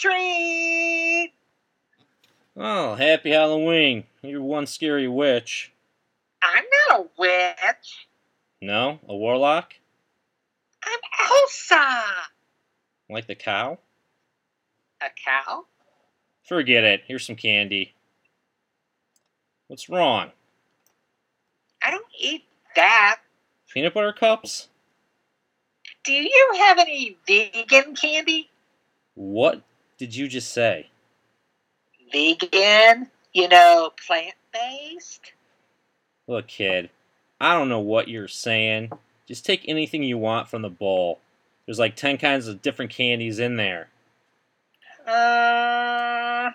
[0.00, 1.32] treat!
[2.56, 4.04] Oh, happy Halloween.
[4.22, 5.72] You're one scary witch.
[6.42, 8.08] I'm not a witch.
[8.62, 8.98] No?
[9.08, 9.74] A warlock?
[10.84, 12.02] I'm Elsa.
[13.10, 13.78] Like the cow?
[15.02, 15.66] A cow?
[16.42, 17.02] Forget it.
[17.06, 17.94] Here's some candy.
[19.68, 20.30] What's wrong?
[21.82, 22.44] I don't eat
[22.74, 23.20] that.
[23.72, 24.68] Peanut butter cups?
[26.04, 28.48] Do you have any vegan candy?
[29.14, 29.62] What
[30.00, 30.88] did you just say?
[32.10, 33.10] Vegan?
[33.34, 35.32] You know, plant based?
[36.26, 36.88] Look, kid,
[37.38, 38.92] I don't know what you're saying.
[39.28, 41.20] Just take anything you want from the bowl.
[41.66, 43.90] There's like 10 kinds of different candies in there.
[45.06, 46.52] Uh,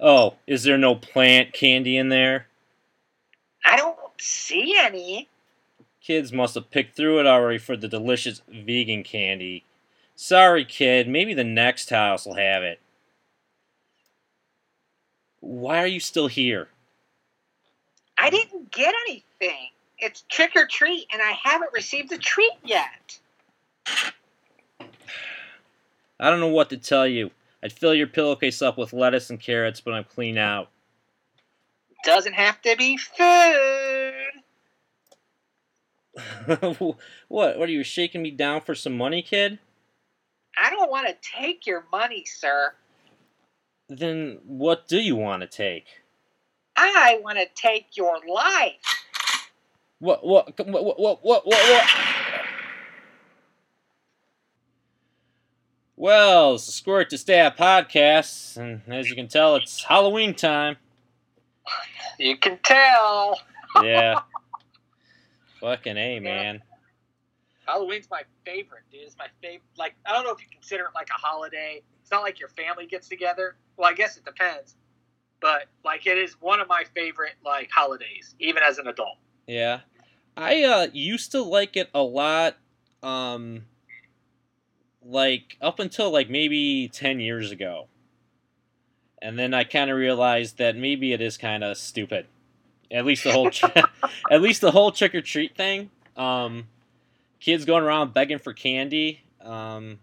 [0.00, 2.48] Oh, is there no plant candy in there?
[3.64, 5.28] I don't see any.
[6.02, 9.62] Kids must have picked through it already for the delicious vegan candy.
[10.20, 11.06] Sorry, kid.
[11.06, 12.80] Maybe the next house will have it.
[15.38, 16.66] Why are you still here?
[18.18, 19.68] I didn't get anything.
[19.96, 23.20] It's trick or treat, and I haven't received a treat yet.
[26.18, 27.30] I don't know what to tell you.
[27.62, 30.68] I'd fill your pillowcase up with lettuce and carrots, but I'm clean out.
[32.02, 34.14] Doesn't have to be food.
[37.28, 37.56] what?
[37.56, 39.60] What are you shaking me down for some money, kid?
[40.88, 42.72] Don't want to take your money, sir.
[43.90, 45.84] Then what do you want to take?
[46.78, 48.72] I want to take your life.
[49.98, 50.24] What?
[50.26, 50.56] What?
[50.66, 50.98] What?
[50.98, 50.98] What?
[50.98, 51.22] What?
[51.22, 51.46] What?
[51.46, 51.84] what?
[55.94, 60.76] Well, it's the Squirt to Stab podcast, and as you can tell, it's Halloween time.
[62.18, 63.38] You can tell.
[63.82, 64.22] Yeah.
[65.60, 66.62] Fucking A, man.
[67.68, 69.02] Halloween's my favorite, dude.
[69.02, 69.62] It's my favorite.
[69.76, 71.82] Like, I don't know if you consider it like a holiday.
[72.00, 73.56] It's not like your family gets together.
[73.76, 74.74] Well, I guess it depends.
[75.40, 79.18] But like, it is one of my favorite like holidays, even as an adult.
[79.46, 79.80] Yeah.
[80.34, 82.56] I uh used to like it a lot
[83.02, 83.64] um
[85.04, 87.88] like up until like maybe 10 years ago.
[89.20, 92.26] And then I kind of realized that maybe it is kind of stupid.
[92.90, 93.50] At least the whole
[94.30, 95.90] at least the whole trick or treat thing.
[96.16, 96.68] Um
[97.40, 99.22] kids going around begging for candy.
[99.40, 99.98] Um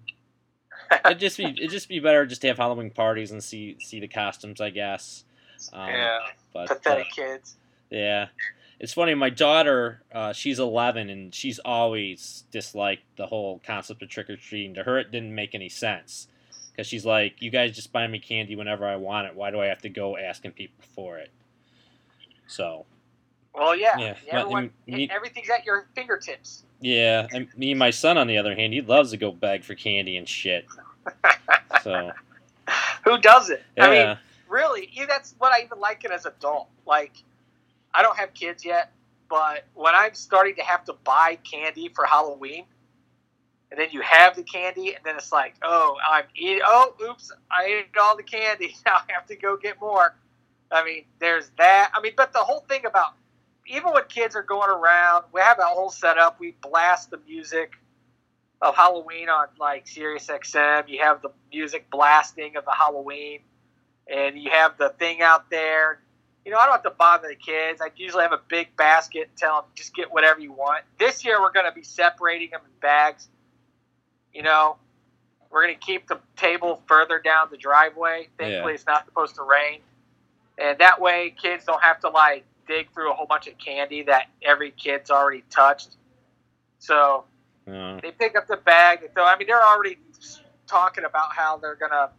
[1.06, 4.00] it'd just be it'd just be better just to have Halloween parties and see see
[4.00, 5.24] the costumes, I guess.
[5.74, 6.20] Um, yeah,
[6.54, 7.56] but, pathetic uh, kids.
[7.90, 8.28] yeah.
[8.78, 14.10] It's funny, my daughter, uh, she's 11, and she's always disliked the whole concept of
[14.10, 14.74] trick or treating.
[14.74, 16.28] To her, it didn't make any sense.
[16.72, 19.36] Because she's like, you guys just buy me candy whenever I want it.
[19.36, 21.32] Why do I have to go asking people for it?
[22.48, 22.86] So,
[23.58, 26.64] Well, yeah, Yeah, everyone, me- everything's at your fingertips.
[26.82, 27.28] yeah.
[27.32, 29.76] And me and my son, on the other hand, he loves to go beg for
[29.76, 30.66] candy and shit.
[31.84, 32.12] So,
[33.04, 33.60] Who doesn't?
[33.78, 34.18] I mean,
[34.50, 36.68] really, yeah, that's what I even like it as an adult.
[36.88, 37.14] Like,
[37.94, 38.92] I don't have kids yet,
[39.30, 42.66] but when I'm starting to have to buy candy for Halloween,
[43.70, 46.62] and then you have the candy, and then it's like, oh, I'm eating.
[46.66, 48.76] Oh, oops, I ate all the candy.
[48.86, 50.16] Now I have to go get more.
[50.72, 51.92] I mean, there's that.
[51.94, 53.14] I mean, but the whole thing about
[53.68, 56.40] even when kids are going around, we have a whole setup.
[56.40, 57.74] We blast the music
[58.62, 60.88] of Halloween on like Sirius XM.
[60.88, 63.40] You have the music blasting of the Halloween,
[64.12, 66.00] and you have the thing out there.
[66.46, 67.82] You know, I don't have to bother the kids.
[67.82, 70.84] I usually have a big basket and tell them just get whatever you want.
[71.00, 73.28] This year, we're going to be separating them in bags.
[74.32, 74.78] You know,
[75.50, 78.28] we're going to keep the table further down the driveway.
[78.38, 78.76] Thankfully, Yeah.
[78.76, 79.80] it's not supposed to rain,
[80.60, 84.04] and that way, kids don't have to like dig through a whole bunch of candy
[84.04, 85.98] that every kid's already touched.
[86.80, 87.26] So
[87.68, 89.00] Uh, they pick up the bag.
[89.14, 89.26] Throw.
[89.26, 89.98] I mean, they're already
[90.68, 92.12] talking about how they're gonna.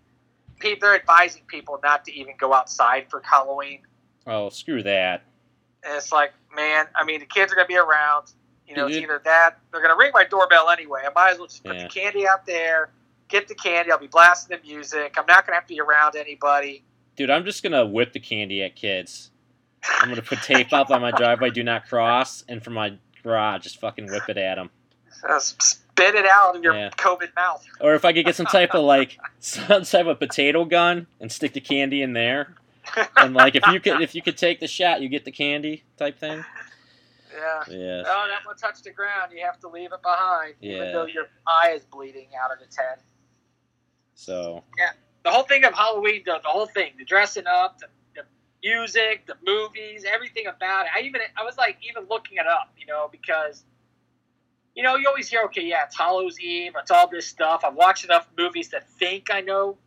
[0.80, 3.82] They're advising people not to even go outside for Halloween.
[4.26, 5.22] oh, screw that.
[5.84, 8.32] And it's like, man, I mean, the kids are gonna be around.
[8.66, 11.02] You know, it's either that they're gonna ring my doorbell anyway.
[11.06, 11.82] I might as well just put Yeah.
[11.84, 12.90] the candy out there,
[13.28, 13.92] get the candy.
[13.92, 15.14] I'll be blasting the music.
[15.16, 16.82] I'm not gonna have to be around anybody.
[17.14, 19.30] Dude, I'm just gonna whip the candy at kids.
[20.00, 23.62] I'm gonna put tape up on my driveway, do not cross, and from my garage,
[23.62, 24.70] just fucking whip it at them.
[25.28, 26.90] Uh, spit it out in your Yeah.
[26.90, 27.64] COVID mouth.
[27.80, 31.30] Or if I could get some type of like some type of potato gun and
[31.32, 32.54] stick the candy in there,
[33.16, 35.84] and like if you could if you could take the shot, you get the candy
[35.96, 36.44] type thing.
[37.34, 37.62] Yeah.
[37.68, 38.02] Yeah.
[38.06, 39.32] Oh, that one touched the ground.
[39.34, 42.76] You have to leave it behind, even though your eye is bleeding out of its
[42.78, 42.98] head.
[44.14, 44.92] So Yeah.
[45.22, 47.88] the whole thing of Halloween, the, the whole thing, the dressing up, the
[48.66, 50.92] music, the movies, everything about it.
[50.96, 53.64] I even I was like even looking it up, you know, because
[54.74, 57.62] you know, you always hear, okay, yeah, it's Hallows Eve, it's all this stuff.
[57.64, 59.78] I've watched enough movies to think I know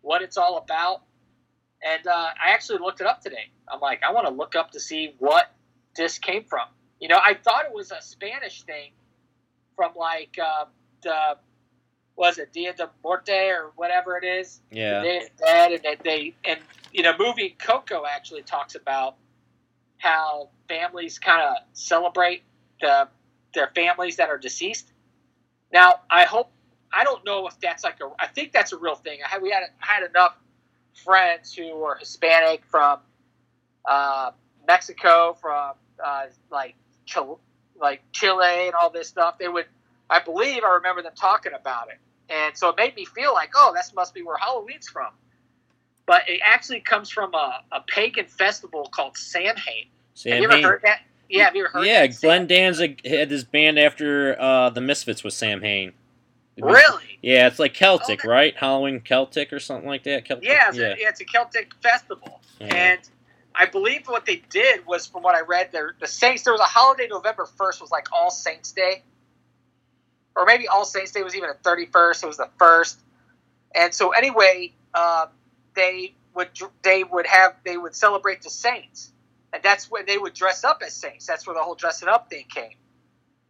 [0.00, 1.02] what it's all about.
[1.82, 3.50] And uh, I actually looked it up today.
[3.68, 5.52] I'm like, I want to look up to see what
[5.94, 6.66] this came from.
[7.00, 8.90] You know, I thought it was a Spanish thing
[9.76, 10.64] from like uh,
[11.02, 11.36] the
[12.16, 14.60] was it Dia de Muerte or whatever it is.
[14.70, 15.00] Yeah.
[15.00, 16.60] The Day of Dead, and they, they and
[16.92, 19.16] you know, movie Coco actually talks about
[19.98, 22.42] how families kind of celebrate
[22.80, 23.08] the
[23.54, 24.92] their families that are deceased.
[25.72, 26.50] Now, I hope
[26.92, 28.10] I don't know if that's like a.
[28.18, 29.18] I think that's a real thing.
[29.24, 30.36] I had we had had enough
[31.04, 33.00] friends who were Hispanic from
[33.84, 34.30] uh,
[34.66, 35.72] Mexico, from
[36.04, 36.74] uh, like
[37.04, 37.36] Chile,
[37.80, 39.38] like Chile and all this stuff.
[39.38, 39.66] They would,
[40.08, 43.50] I believe, I remember them talking about it, and so it made me feel like,
[43.54, 45.12] oh, that must be where Halloween's from.
[46.06, 49.86] But it actually comes from a, a pagan festival called Samhain.
[50.14, 50.64] Sam have you ever Hain.
[50.64, 51.00] heard that?
[51.28, 52.20] Yeah, have you ever heard Yeah, that?
[52.20, 55.92] Glenn Danzig had this band after uh, the Misfits with Samhain.
[56.58, 57.18] Really?
[57.22, 58.56] Yeah, it's like Celtic, Oh, right?
[58.56, 60.24] Halloween Celtic or something like that.
[60.24, 60.48] Celtic.
[60.48, 60.84] Yeah, it's, yeah.
[60.84, 62.40] A, yeah, it's a Celtic festival.
[62.60, 62.66] Yeah.
[62.74, 63.00] And
[63.54, 66.44] I believe what they did was, from what I read, there the Saints.
[66.44, 69.02] There was a holiday November first was like All Saints Day,
[70.36, 72.24] or maybe All Saints Day was even the thirty first.
[72.24, 73.00] It was the first,
[73.74, 75.28] and so anyway, um,
[75.74, 76.50] they would
[76.82, 79.12] they would have they would celebrate the Saints,
[79.52, 81.26] and that's when they would dress up as Saints.
[81.26, 82.70] That's where the whole dressing up thing came.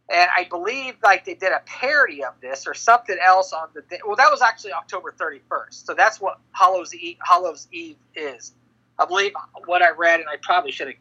[0.09, 3.81] And I believe like they did a parody of this or something else on the
[3.81, 3.99] day.
[4.05, 5.85] Well, that was actually October 31st.
[5.85, 8.53] So that's what Hallows Eve, Hallows Eve is.
[8.99, 9.33] I believe
[9.65, 10.95] what I read, and I probably should have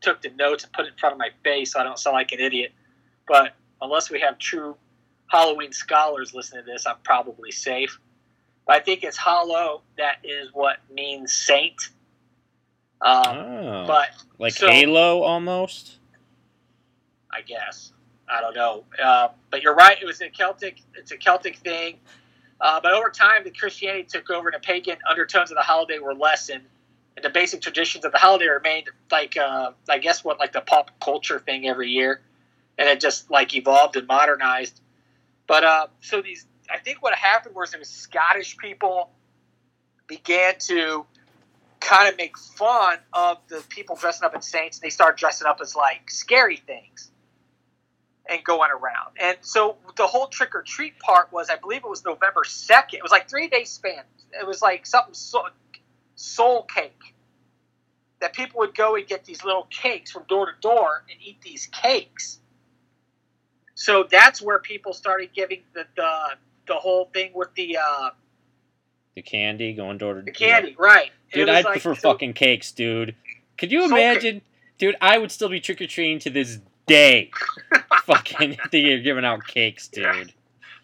[0.00, 2.14] took the notes and put it in front of my face so I don't sound
[2.14, 2.72] like an idiot.
[3.28, 4.76] But unless we have true
[5.28, 7.98] Halloween scholars listening to this, I'm probably safe.
[8.66, 11.90] But I think it's hollow that is what means saint.
[13.00, 14.08] Um, oh, but
[14.38, 15.98] like so- Halo almost.
[17.30, 17.92] I guess.
[18.28, 18.84] I don't know.
[19.02, 19.96] Uh, but you're right.
[20.00, 20.80] It was a Celtic.
[20.94, 21.96] It's a Celtic thing.
[22.60, 25.98] Uh, but over time, the Christianity took over, and the pagan undertones of the holiday
[25.98, 26.64] were lessened,
[27.16, 30.62] and the basic traditions of the holiday remained like uh, I guess what like the
[30.62, 32.22] pop culture thing every year,
[32.78, 34.80] and it just like evolved and modernized.
[35.46, 39.10] But uh, so these, I think what happened was it was Scottish people
[40.08, 41.06] began to
[41.80, 44.78] kind of make fun of the people dressing up as saints.
[44.78, 47.10] and They started dressing up as like scary things
[48.28, 49.16] and going around.
[49.20, 52.94] And so the whole trick or treat part was, I believe it was November 2nd.
[52.94, 54.02] It was like three days span.
[54.40, 55.48] It was like something soul,
[56.16, 57.14] soul cake.
[58.20, 61.42] That people would go and get these little cakes from door to door and eat
[61.42, 62.40] these cakes.
[63.76, 66.10] So that's where people started giving the the,
[66.66, 68.10] the whole thing with the uh,
[69.14, 70.24] The candy going door to door.
[70.24, 71.10] the candy, right?
[71.32, 73.14] Dude, I'd like- prefer so- fucking cakes, dude.
[73.58, 74.42] Could you imagine?
[74.78, 77.30] Dude, I would still be trick or treating to this day.
[78.04, 80.32] fucking they're giving out cakes, dude.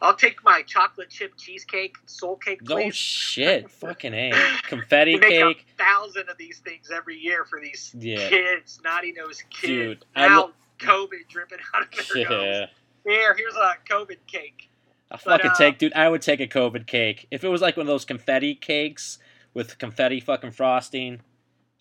[0.00, 2.94] I'll take my chocolate chip cheesecake, soul cake, Oh please.
[2.96, 4.32] shit, fucking a
[4.64, 5.66] confetti make cake.
[5.78, 8.28] a thousand of these things every year for these Yeah.
[8.28, 9.60] kids, naughty nose kids.
[9.68, 10.50] Dude, now lo-
[10.80, 12.68] COVID dripping out of their nose.
[13.04, 14.70] Here, here's a COVID cake.
[15.10, 15.92] I fucking uh, take, dude.
[15.94, 19.18] I would take a COVID cake if it was like one of those confetti cakes
[19.54, 21.20] with confetti fucking frosting.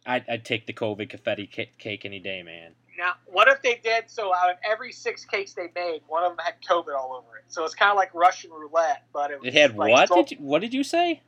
[0.06, 2.72] I'd, I'd take the COVID confetti ca- cake any day, man.
[2.98, 6.36] Now, what if they did so out of every six cakes they made, one of
[6.36, 7.46] them had COVID all over it?
[7.48, 10.28] So it's kind of like Russian roulette, but it was It had like what?
[10.28, 11.22] Did you, what did you say?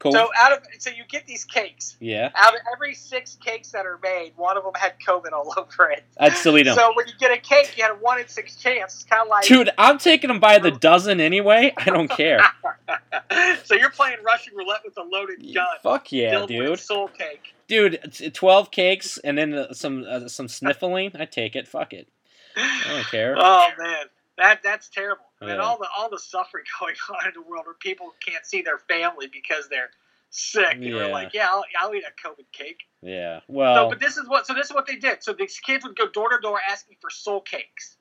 [0.00, 0.12] COVID.
[0.12, 1.96] So out of so you get these cakes.
[1.98, 5.52] yeah, Out of every six cakes that are made, one of them had COVID all
[5.58, 6.04] over it.
[6.36, 6.76] Still eat them.
[6.76, 8.94] So when you get a cake, you had a one in six chance.
[8.94, 11.72] It's kind of like Dude, I'm taking them by the dozen anyway.
[11.76, 12.40] I don't care.
[13.64, 15.66] so you're playing Russian roulette with a loaded gun.
[15.82, 16.78] Fuck yeah, dude.
[16.78, 17.54] Soul cake.
[17.66, 21.12] Dude, twelve cakes and then uh, some uh, some sniffling.
[21.18, 21.66] I take it.
[21.68, 22.08] Fuck it.
[22.56, 23.34] I don't care.
[23.38, 24.06] Oh man,
[24.38, 25.24] that that's terrible.
[25.40, 25.56] And Yeah.
[25.58, 28.78] all the all the suffering going on in the world where people can't see their
[28.78, 29.90] family because they're
[30.30, 30.74] sick.
[30.76, 30.94] And Yeah.
[30.94, 32.80] we're like, yeah, I'll, I'll eat a COVID cake.
[33.02, 33.40] Yeah.
[33.48, 33.74] Well.
[33.76, 35.22] So, but this is what so this is what they did.
[35.22, 37.96] So these kids would go door to door asking for soul cakes.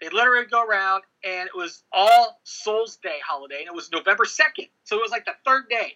[0.00, 3.90] They literally would go around, and it was all Souls Day holiday, and it was
[3.90, 4.66] November second.
[4.84, 5.94] So it was like the third day.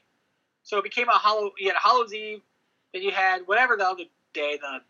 [0.64, 1.52] So it became a hollow.
[1.58, 2.40] You had Hallows Eve,
[2.92, 4.80] then you had whatever the other day, the uh,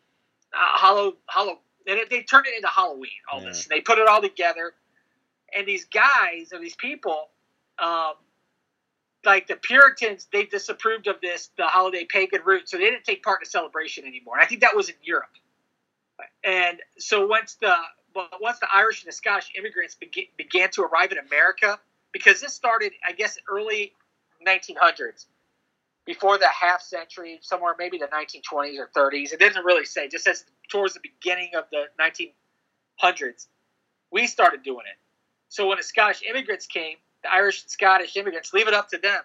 [0.52, 1.60] Hollow Hollow.
[1.86, 3.10] And they turned it into Halloween.
[3.30, 3.48] All Yeah.
[3.48, 4.74] this, and they put it all together.
[5.54, 7.30] And these guys or these people,
[7.78, 8.14] um,
[9.24, 13.22] like the Puritans, they disapproved of this, the holiday pagan root, so they didn't take
[13.22, 14.36] part in the celebration anymore.
[14.36, 15.30] And I think that was in Europe.
[16.44, 17.74] And so once the
[18.14, 19.96] but once the Irish and the Scottish immigrants
[20.36, 21.78] began to arrive in America,
[22.12, 23.94] because this started, I guess, early
[24.46, 25.26] 1900s,
[26.04, 29.32] before the half century, somewhere maybe the 1920s or 30s.
[29.32, 30.08] It doesn't really say.
[30.08, 33.46] Just says towards the beginning of the 1900s,
[34.10, 34.98] we started doing it.
[35.48, 38.98] So when the Scottish immigrants came, the Irish and Scottish immigrants, leave it up to
[38.98, 39.20] them.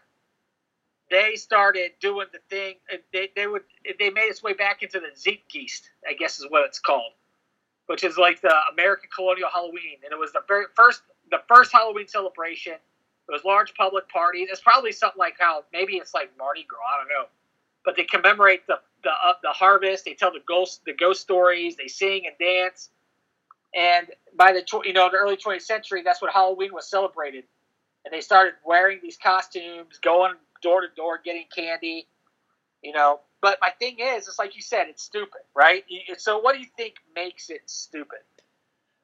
[1.09, 2.75] They started doing the thing.
[3.13, 3.63] They, they would
[3.97, 7.13] they made its way back into the Zeitgeist, I guess is what it's called,
[7.85, 11.71] which is like the American colonial Halloween, and it was the very first the first
[11.71, 12.73] Halloween celebration.
[13.29, 14.47] Was large public parties.
[14.49, 16.79] It's probably something like how maybe it's like Mardi Gras.
[16.95, 17.27] I don't know,
[17.83, 20.05] but they commemorate the the uh, the harvest.
[20.05, 21.75] They tell the ghost the ghost stories.
[21.75, 22.89] They sing and dance.
[23.75, 27.43] And by the you know the early 20th century, that's what Halloween was celebrated.
[28.05, 32.07] And they started wearing these costumes, going door to door, getting candy.
[32.81, 35.83] You know, but my thing is, it's like you said, it's stupid, right?
[36.17, 38.19] So what do you think makes it stupid?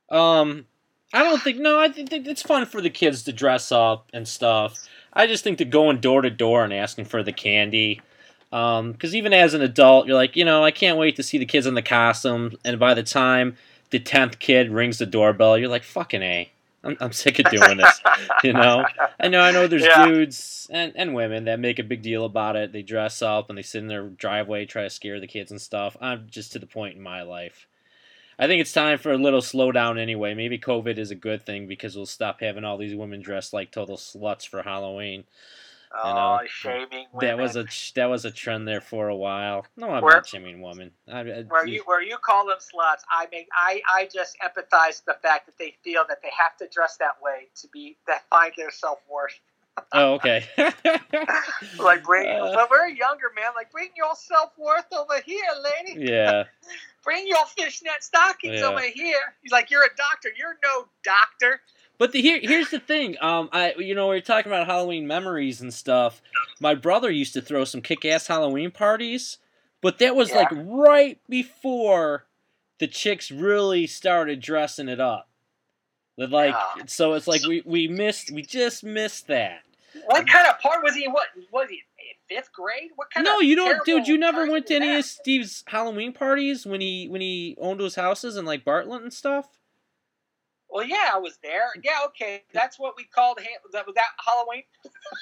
[0.09, 0.65] Um,
[1.13, 1.79] I don't think no.
[1.79, 4.77] I think it's fun for the kids to dress up and stuff.
[5.13, 8.01] I just think that going door to door and asking for the candy
[8.49, 11.39] because um, even as an adult, you're like, you know, I can't wait to see
[11.39, 12.53] the kids in the costumes.
[12.63, 13.57] And by the time
[13.89, 16.51] the tenth kid rings the doorbell, you're like, fucking a.
[16.83, 18.01] I'm, I'm sick of doing this.
[18.43, 18.85] you know,
[19.19, 19.65] I know, I know.
[19.65, 20.05] There's yeah.
[20.05, 22.73] dudes and, and women that make a big deal about it.
[22.73, 25.59] They dress up and they sit in their driveway, try to scare the kids and
[25.59, 25.97] stuff.
[25.99, 27.65] I'm just to the point in my life.
[28.39, 30.33] I think it's time for a little slowdown anyway.
[30.33, 33.71] Maybe COVID is a good thing because we'll stop having all these women dressed like
[33.71, 35.23] total sluts for Halloween.
[35.93, 37.37] You oh, know, oh, shaming women.
[37.37, 39.63] That was a that was a trend there for a while.
[39.77, 40.89] No, I'm where, not shaming women.
[41.07, 45.05] I, I, where you where you call them sluts, I mean, I I just empathize
[45.05, 48.23] the fact that they feel that they have to dress that way to be that
[48.27, 49.39] find their self worth.
[49.93, 50.45] Oh, okay.
[51.79, 53.51] like bring, uh, but we're younger, man.
[53.55, 56.05] Like bring your self worth over here, lady.
[56.05, 56.43] Yeah.
[57.03, 58.67] bring your fishnet stockings yeah.
[58.67, 59.35] over here.
[59.41, 60.29] He's like, you're a doctor.
[60.37, 61.61] You're no doctor.
[61.97, 63.17] But the, here, here's the thing.
[63.21, 66.21] Um, I you know we are talking about Halloween memories and stuff.
[66.59, 69.37] My brother used to throw some kick-ass Halloween parties,
[69.81, 70.37] but that was yeah.
[70.37, 72.25] like right before
[72.79, 75.29] the chicks really started dressing it up.
[76.17, 76.83] Like yeah.
[76.85, 79.61] so, it's like we we missed we just missed that.
[80.05, 81.07] What kind of part was he?
[81.07, 81.81] What was he?
[82.29, 82.91] Fifth grade?
[82.95, 83.41] What kind no, of?
[83.41, 84.07] No, you don't, dude.
[84.07, 84.99] You never went to any that?
[84.99, 89.13] of Steve's Halloween parties when he when he owned those houses and like Bartlett and
[89.13, 89.47] stuff.
[90.73, 91.69] Well, yeah, I was there.
[91.83, 93.39] Yeah, okay, that's what we called
[93.73, 94.63] that was that Halloween.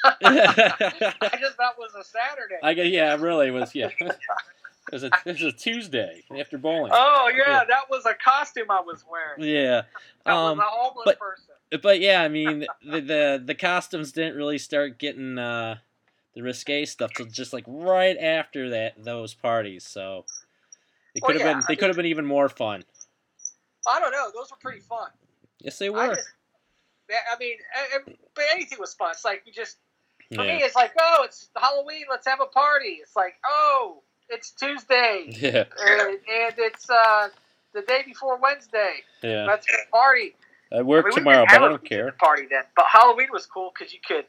[1.22, 2.56] I just thought it was a Saturday.
[2.64, 3.90] I guess, yeah, really it was yeah.
[4.92, 6.92] it was a it was a Tuesday after bowling.
[6.94, 7.64] Oh yeah, yeah.
[7.68, 9.42] that was a costume I was wearing.
[9.42, 9.84] Yeah,
[10.26, 11.82] that um, was a homeless but, person.
[11.82, 15.78] But yeah, I mean the, the the costumes didn't really start getting uh,
[16.36, 19.86] the risque stuff till just like right after that those parties.
[19.86, 20.26] So
[21.16, 22.84] they could have well, yeah, been they could have been even more fun.
[23.88, 24.30] I don't know.
[24.34, 25.10] Those were pretty fun.
[25.60, 26.00] Yes, they were.
[26.00, 26.30] I, just,
[27.10, 27.58] I mean,
[28.36, 29.12] but anything was fun.
[29.12, 29.78] It's like you just
[30.34, 30.58] for yeah.
[30.58, 32.06] me, it's like, oh, it's Halloween.
[32.10, 33.00] Let's have a party.
[33.02, 35.28] It's like, oh, it's Tuesday.
[35.42, 35.66] Yeah.
[35.80, 37.30] And, and it's uh,
[37.74, 39.02] the day before Wednesday.
[39.24, 39.46] Yeah.
[39.46, 40.36] Let's a party.
[40.72, 42.12] I work I mean, tomorrow, but I don't care.
[42.14, 44.26] Party then, but Halloween was cool because you could,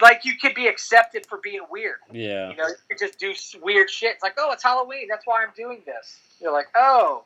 [0.00, 1.96] like, you could be accepted for being weird.
[2.12, 2.50] Yeah.
[2.50, 4.14] You know, you could just do weird shit.
[4.14, 5.08] It's like, oh, it's Halloween.
[5.08, 6.18] That's why I'm doing this.
[6.40, 7.24] You're like, oh.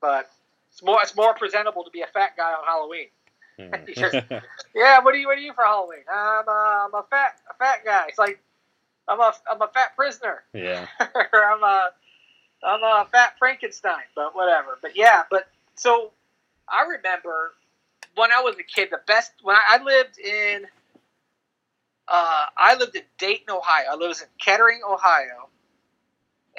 [0.00, 0.30] But
[0.72, 3.08] it's more it's more presentable to be a fat guy on Halloween.
[3.58, 3.84] Hmm.
[3.94, 4.14] just,
[4.74, 6.04] yeah, what are you what are you for Halloween?
[6.10, 8.06] I'm a, I'm a fat a fat guy.
[8.08, 8.40] It's like
[9.08, 10.42] I'm a I'm a fat prisoner.
[10.52, 10.86] Yeah.
[11.00, 11.90] I'm a
[12.62, 14.78] I'm a fat Frankenstein, but whatever.
[14.80, 16.12] But yeah, but so
[16.68, 17.52] I remember
[18.14, 20.66] when I was a kid, the best when I, I lived in
[22.10, 23.84] uh, I lived in Dayton, Ohio.
[23.92, 25.48] I lived in Kettering, Ohio,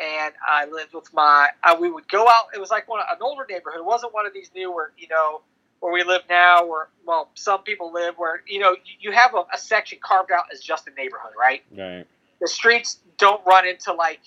[0.01, 1.49] and I lived with my.
[1.61, 2.45] Uh, we would go out.
[2.55, 3.79] It was like one an older neighborhood.
[3.79, 5.41] It wasn't one of these newer, you know,
[5.81, 6.65] where we live now.
[6.65, 10.45] Where well, some people live where you know you have a, a section carved out
[10.53, 11.63] as just a neighborhood, right?
[11.75, 12.07] Right.
[12.41, 14.21] The streets don't run into like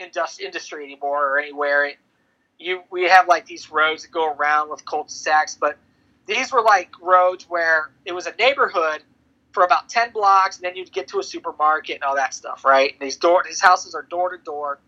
[0.00, 1.86] indust- industry anymore or anywhere.
[1.86, 1.96] It,
[2.58, 5.78] you we have like these roads that go around with cul-de-sacs, but
[6.26, 9.02] these were like roads where it was a neighborhood
[9.52, 12.64] for about 10 blocks and then you'd get to a supermarket and all that stuff
[12.64, 14.78] right and these door these houses are door to door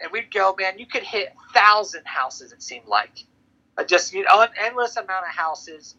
[0.00, 0.78] and we'd go, man.
[0.78, 2.52] You could hit thousand houses.
[2.52, 3.24] It seemed like,
[3.78, 5.96] uh, just you know, an endless amount of houses.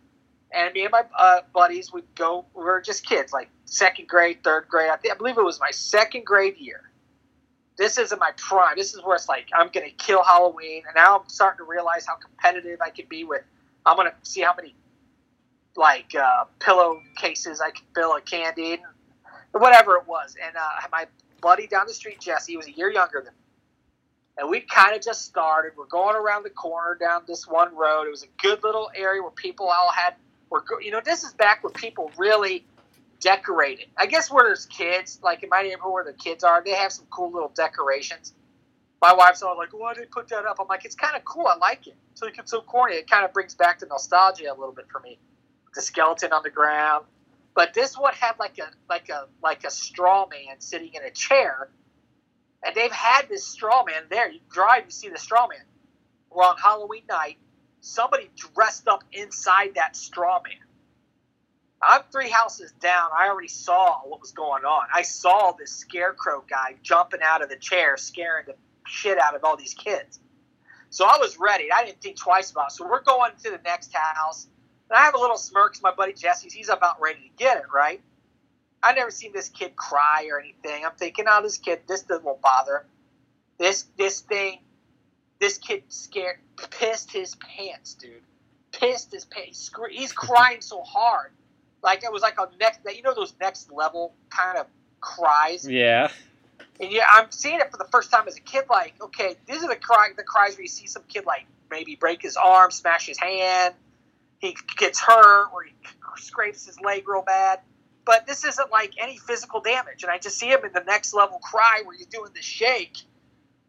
[0.54, 2.46] And me and my uh, buddies would go.
[2.56, 4.90] We were just kids, like second grade, third grade.
[4.90, 6.90] I, think, I believe it was my second grade year.
[7.78, 8.76] This isn't my prime.
[8.78, 12.06] This is where it's like I'm gonna kill Halloween, and now I'm starting to realize
[12.06, 13.42] how competitive I can be with.
[13.86, 14.76] I'm gonna see how many
[15.76, 18.84] like uh, pillow cases I can fill of candy, and
[19.54, 20.36] whatever it was.
[20.46, 21.08] And uh, my
[21.42, 23.40] buddy down the street, Jesse, he was a year younger than me
[24.38, 25.74] and we kind of just started.
[25.78, 28.06] We're going around the corner down this one road.
[28.08, 30.16] It was a good little area where people all had
[30.50, 32.66] were you know this is back where people really
[33.24, 33.88] decorated.
[33.98, 36.94] I guess where there's kids, like in my neighborhood where the kids are, they have
[36.94, 38.34] some cool little decorations.
[39.02, 41.26] my wife's all like, "Why did they put that up?" I'm like, "It's kind of
[41.26, 41.48] cool.
[41.48, 41.96] I like it.
[42.16, 42.96] So it's so corny.
[42.98, 45.20] It kind of brings back the nostalgia a little bit for me.
[45.76, 47.06] The skeleton on the ground,
[47.56, 51.12] but this one had like a like a like a straw man sitting in a
[51.12, 51.70] chair,
[52.64, 54.32] and they've had this straw man there.
[54.32, 55.66] You drive, you see the straw man.
[56.32, 57.38] Well, on Halloween night,
[57.82, 60.60] somebody dressed up inside that straw man.
[61.86, 63.10] I'm three houses down.
[63.18, 64.88] I already saw what was going on.
[64.94, 68.56] I saw this scarecrow guy jumping out of the chair, scaring the
[68.88, 70.20] shit out of all these kids.
[70.90, 71.72] So I was ready.
[71.72, 72.74] I didn't think twice about it.
[72.74, 74.48] So we're going to the next house.
[74.90, 75.76] And I have a little smirk.
[75.82, 78.02] My buddy Jesse's, he's about ready to get it, right?
[78.84, 80.86] I never seen this kid cry or anything.
[80.86, 82.86] I'm thinking, oh, this kid, this won't bother.
[83.58, 84.60] This, this thing,
[85.40, 86.38] this kid scared,
[86.70, 88.22] pissed his pants, dude.
[88.72, 89.72] Pissed his pants.
[89.92, 91.32] He's crying so hard.
[91.84, 94.68] Like it was like a next, you know, those next level kind of
[95.02, 95.68] cries.
[95.68, 96.10] Yeah.
[96.80, 98.66] And yeah, I'm seeing it for the first time as a kid.
[98.70, 101.96] Like, okay, these are the cry, the cries where you see some kid like maybe
[101.96, 103.74] break his arm, smash his hand,
[104.40, 105.74] he gets hurt, or he
[106.18, 107.60] scrapes his leg real bad.
[108.06, 111.14] But this isn't like any physical damage, and I just see him in the next
[111.14, 112.98] level cry where he's doing the shake.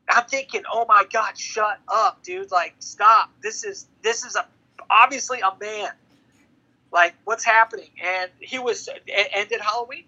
[0.09, 2.51] I'm thinking, oh my god, shut up, dude!
[2.51, 3.31] Like, stop.
[3.43, 4.47] This is this is a
[4.91, 5.91] obviously a man.
[6.95, 7.91] Like, what's happening?
[8.01, 10.05] And he was it ended Halloween.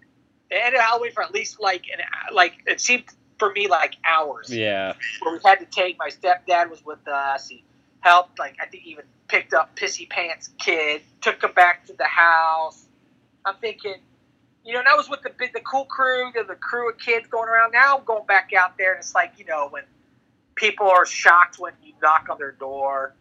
[0.49, 1.99] It ended Halloween for at least like an
[2.33, 3.03] like it seemed
[3.37, 4.51] for me like hours.
[4.51, 4.93] Yeah.
[5.21, 7.49] Where we had to take my stepdad was with us.
[7.49, 7.65] He
[7.99, 12.05] helped like I think even picked up pissy pants kid, took him back to the
[12.05, 12.85] house.
[13.43, 13.95] I'm thinking,
[14.63, 17.27] you know, and I was with the the cool crew, the, the crew of kids
[17.27, 17.73] going around.
[17.73, 19.83] Now I'm going back out there, and it's like you know when
[20.55, 23.13] people are shocked when you knock on their door.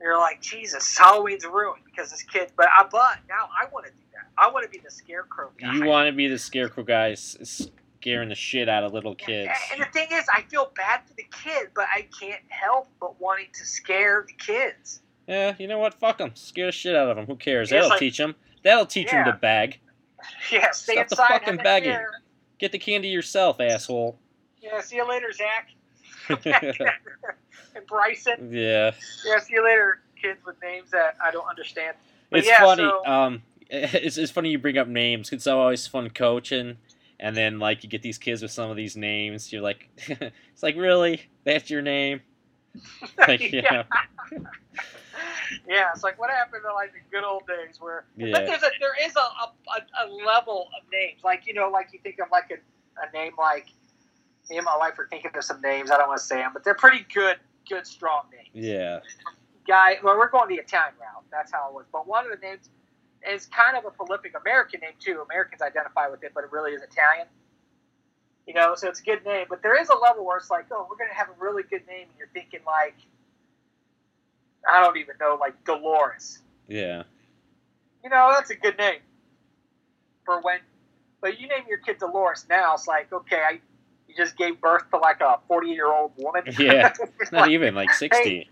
[0.00, 2.52] You're like, Jesus, Halloween's ruined because this kid.
[2.56, 4.26] But I, but now I want to do that.
[4.36, 5.74] I want to be the scarecrow guy.
[5.74, 9.50] You want to be the scarecrow guy scaring the shit out of little kids.
[9.72, 13.20] And the thing is, I feel bad for the kid, but I can't help but
[13.20, 15.00] wanting to scare the kids.
[15.26, 15.94] Yeah, you know what?
[15.94, 16.32] Fuck them.
[16.34, 17.26] Scare the shit out of them.
[17.26, 17.70] Who cares?
[17.70, 18.34] That'll like, teach them.
[18.62, 19.24] That'll teach yeah.
[19.24, 19.80] them to bag.
[20.50, 21.10] Yeah, stay Stop inside.
[21.10, 21.98] the fucking bagging.
[22.58, 24.18] Get the candy yourself, asshole.
[24.58, 25.68] Yeah, see you later, Zach.
[27.74, 28.50] and Bryson.
[28.52, 28.92] Yeah.
[29.24, 31.96] Yeah, see you later, kids with names that I don't understand.
[32.30, 32.82] But it's yeah, funny.
[32.82, 35.32] So, um, it's, it's funny you bring up names.
[35.32, 36.76] It's always fun coaching,
[37.20, 39.52] and then like you get these kids with some of these names.
[39.52, 42.20] You're like, it's like really that's your name.
[43.16, 43.84] Like yeah.
[45.68, 48.32] yeah, it's like what happened to like the good old days where, yeah.
[48.32, 51.90] but there's a there is a, a, a level of names like you know like
[51.92, 53.68] you think of like a, a name like
[54.50, 55.90] me and my wife are thinking of some names.
[55.90, 57.36] I don't want to say them, but they're pretty good,
[57.68, 58.50] good, strong names.
[58.52, 59.00] Yeah.
[59.66, 61.24] Guy, well, we're going the Italian route.
[61.30, 61.86] That's how it was.
[61.92, 62.68] But one of the names
[63.28, 65.22] is kind of a prolific American name too.
[65.30, 67.26] Americans identify with it, but it really is Italian.
[68.46, 69.46] You know, so it's a good name.
[69.48, 71.62] But there is a level where it's like, oh, we're going to have a really
[71.62, 72.96] good name, and you're thinking like,
[74.68, 76.40] I don't even know, like Dolores.
[76.68, 77.04] Yeah.
[78.02, 79.00] You know, that's a good name
[80.26, 80.58] for when.
[81.22, 83.60] But you name your kid Dolores now, it's like, okay, I
[84.16, 86.42] you just gave birth to like a 40 year old woman.
[86.58, 86.92] Yeah,
[87.32, 88.22] not like, even like 60.
[88.22, 88.48] Hey,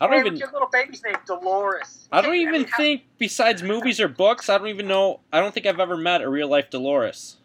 [0.00, 0.36] I don't hey, even.
[0.36, 2.08] Your little baby's name Dolores.
[2.12, 5.20] I don't even I mean, think, how, besides movies or books, I don't even know.
[5.32, 7.36] I don't think I've ever met a real life Dolores.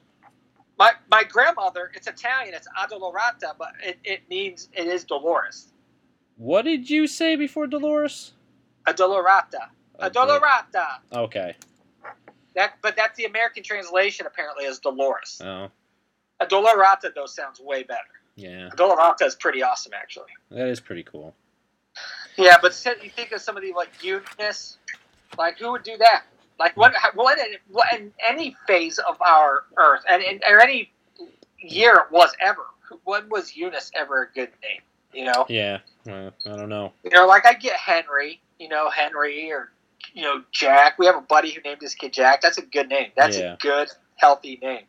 [0.77, 2.53] My my grandmother, it's Italian.
[2.53, 5.67] It's Addolorata, but it, it means it is Dolores.
[6.37, 8.33] What did you say before Dolores?
[8.87, 9.69] Addolorata.
[9.99, 10.99] Addolorata.
[11.13, 11.55] Okay.
[12.55, 14.25] That, but that's the American translation.
[14.25, 15.39] Apparently, is Dolores.
[15.43, 15.69] Oh.
[16.41, 17.99] Addolorata though sounds way better.
[18.35, 18.69] Yeah.
[18.69, 20.31] Addolorata is pretty awesome, actually.
[20.49, 21.35] That is pretty cool.
[22.37, 22.71] Yeah, but
[23.03, 24.77] you think of some of the like Eunice,
[25.37, 26.23] like who would do that?
[26.59, 26.93] Like what?
[27.15, 30.91] What in, what in any phase of our Earth and, and or any
[31.59, 32.61] year it was ever?
[33.03, 34.81] When was Eunice ever a good name?
[35.13, 35.45] You know?
[35.49, 35.79] Yeah.
[36.07, 36.93] I don't know.
[37.03, 38.41] You know, like I get Henry.
[38.59, 39.71] You know, Henry or
[40.13, 40.99] you know Jack.
[40.99, 42.41] We have a buddy who named his kid Jack.
[42.41, 43.11] That's a good name.
[43.15, 43.53] That's yeah.
[43.53, 44.83] a good, healthy name.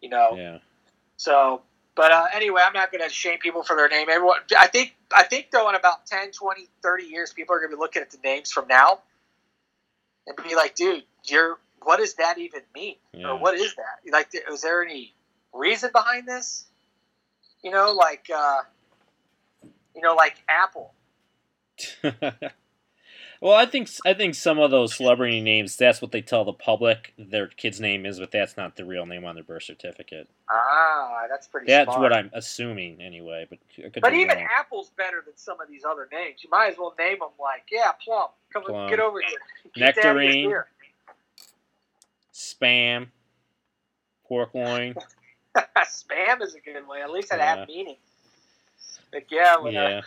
[0.00, 0.30] You know.
[0.36, 0.58] Yeah.
[1.16, 1.62] So,
[1.94, 4.08] but uh, anyway, I'm not going to shame people for their name.
[4.10, 7.70] Everyone, I think, I think though, in about 10, 20, 30 years, people are going
[7.70, 9.00] to be looking at the names from now
[10.26, 12.96] and be like, dude, you're, what does that even mean?
[13.12, 13.30] Yeah.
[13.30, 14.12] Or what is that?
[14.12, 15.14] Like, is there any
[15.54, 16.66] reason behind this?
[17.62, 18.60] You know, like, uh,
[19.94, 20.92] you know, like Apple.
[23.40, 26.52] Well, I think I think some of those celebrity names, that's what they tell the
[26.52, 30.28] public their kid's name is, but that's not the real name on their birth certificate.
[30.50, 31.66] Ah, that's pretty.
[31.66, 32.00] That's smart.
[32.00, 33.46] what I'm assuming anyway.
[33.48, 33.58] But
[34.00, 34.48] but even wrong.
[34.58, 36.42] Apple's better than some of these other names.
[36.42, 38.88] You might as well name them like, yeah, Plum, come Plum.
[38.88, 39.38] get over here,
[39.76, 40.54] Nectarine,
[42.32, 43.08] Spam,
[44.26, 44.94] Pork loin.
[45.56, 47.00] Spam is a good one.
[47.00, 47.56] At least it yeah.
[47.56, 47.96] had meaning.
[49.12, 50.00] Like, yeah, when, Yeah.
[50.00, 50.02] I,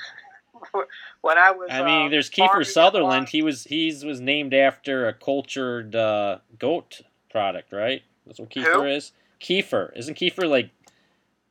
[1.22, 1.70] when I was.
[1.72, 3.30] I mean, uh, there's Kiefer Sutherland.
[3.30, 8.02] He was he's was named after a cultured uh, goat product, right?
[8.26, 8.84] That's what Kiefer Who?
[8.86, 9.12] is.
[9.42, 10.70] Kefir isn't Kefir like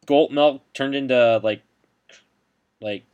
[0.06, 1.62] goat milk turned into like
[2.80, 3.04] like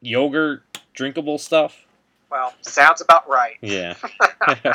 [0.00, 0.62] yogurt
[0.94, 1.84] drinkable stuff?
[2.30, 3.56] Well, sounds about right.
[3.60, 3.94] Yeah.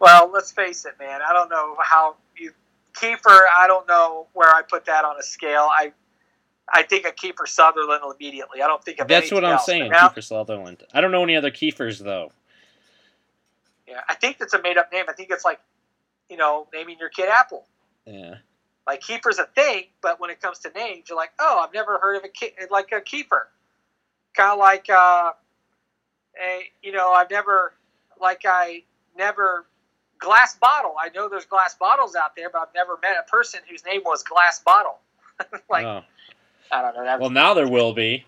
[0.00, 1.20] Well, let's face it, man.
[1.28, 2.52] I don't know how you
[2.94, 3.40] Kiefer.
[3.56, 5.68] I don't know where I put that on a scale.
[5.70, 5.92] I
[6.72, 8.62] I think of Kiefer Sutherland immediately.
[8.62, 9.66] I don't think of That's what I'm else.
[9.66, 10.84] saying, Now- Kiefer Sutherland.
[10.92, 12.32] I don't know any other Kiefers though.
[13.86, 15.04] yeah, I think that's a made up name.
[15.08, 15.60] I think it's like
[16.28, 17.66] you know naming your kid Apple.
[18.06, 18.36] Yeah.
[18.86, 21.98] Like Kiefer's a thing, but when it comes to names, you're like, oh, I've never
[21.98, 23.42] heard of a ki- like a Kiefer.
[24.34, 25.32] Kind of like, uh,
[26.42, 27.74] a, you know, I've never,
[28.18, 29.66] like I never,
[30.18, 30.94] glass bottle.
[30.98, 34.00] I know there's glass bottles out there, but I've never met a person whose name
[34.06, 35.00] was glass bottle.
[35.70, 36.02] like oh.
[36.70, 37.04] I don't know.
[37.04, 38.24] That Well, now there will be.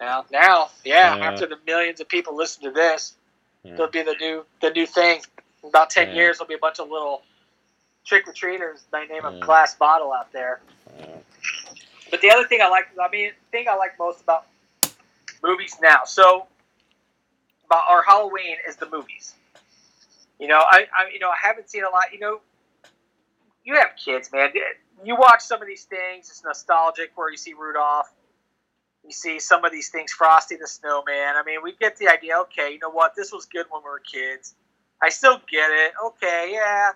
[0.00, 1.26] now, now, yeah, Yeah.
[1.28, 3.14] After the millions of people listen to this,
[3.62, 3.74] Yeah.
[3.74, 5.22] it'll be the new the new thing.
[5.62, 6.14] In about ten Yeah.
[6.14, 7.22] years, there'll be a bunch of little
[8.04, 9.40] trick or treaters by name of Yeah.
[9.40, 10.60] glass bottle out there.
[12.10, 14.46] But the other thing I like, I mean, the thing I like most about
[15.42, 16.46] movies now, so
[17.64, 19.34] about our Halloween is the movies.
[20.38, 22.12] You know, I, I, you know, I haven't seen a lot.
[22.12, 22.40] You know,
[23.64, 24.50] you have kids, man.
[25.04, 27.12] You watch some of these things; it's nostalgic.
[27.14, 28.12] Where you see Rudolph,
[29.04, 31.34] you see some of these things, Frosty the Snowman.
[31.36, 32.38] I mean, we get the idea.
[32.42, 33.14] Okay, you know what?
[33.16, 34.54] This was good when we were kids.
[35.02, 35.92] I still get it.
[36.06, 36.90] Okay, yeah.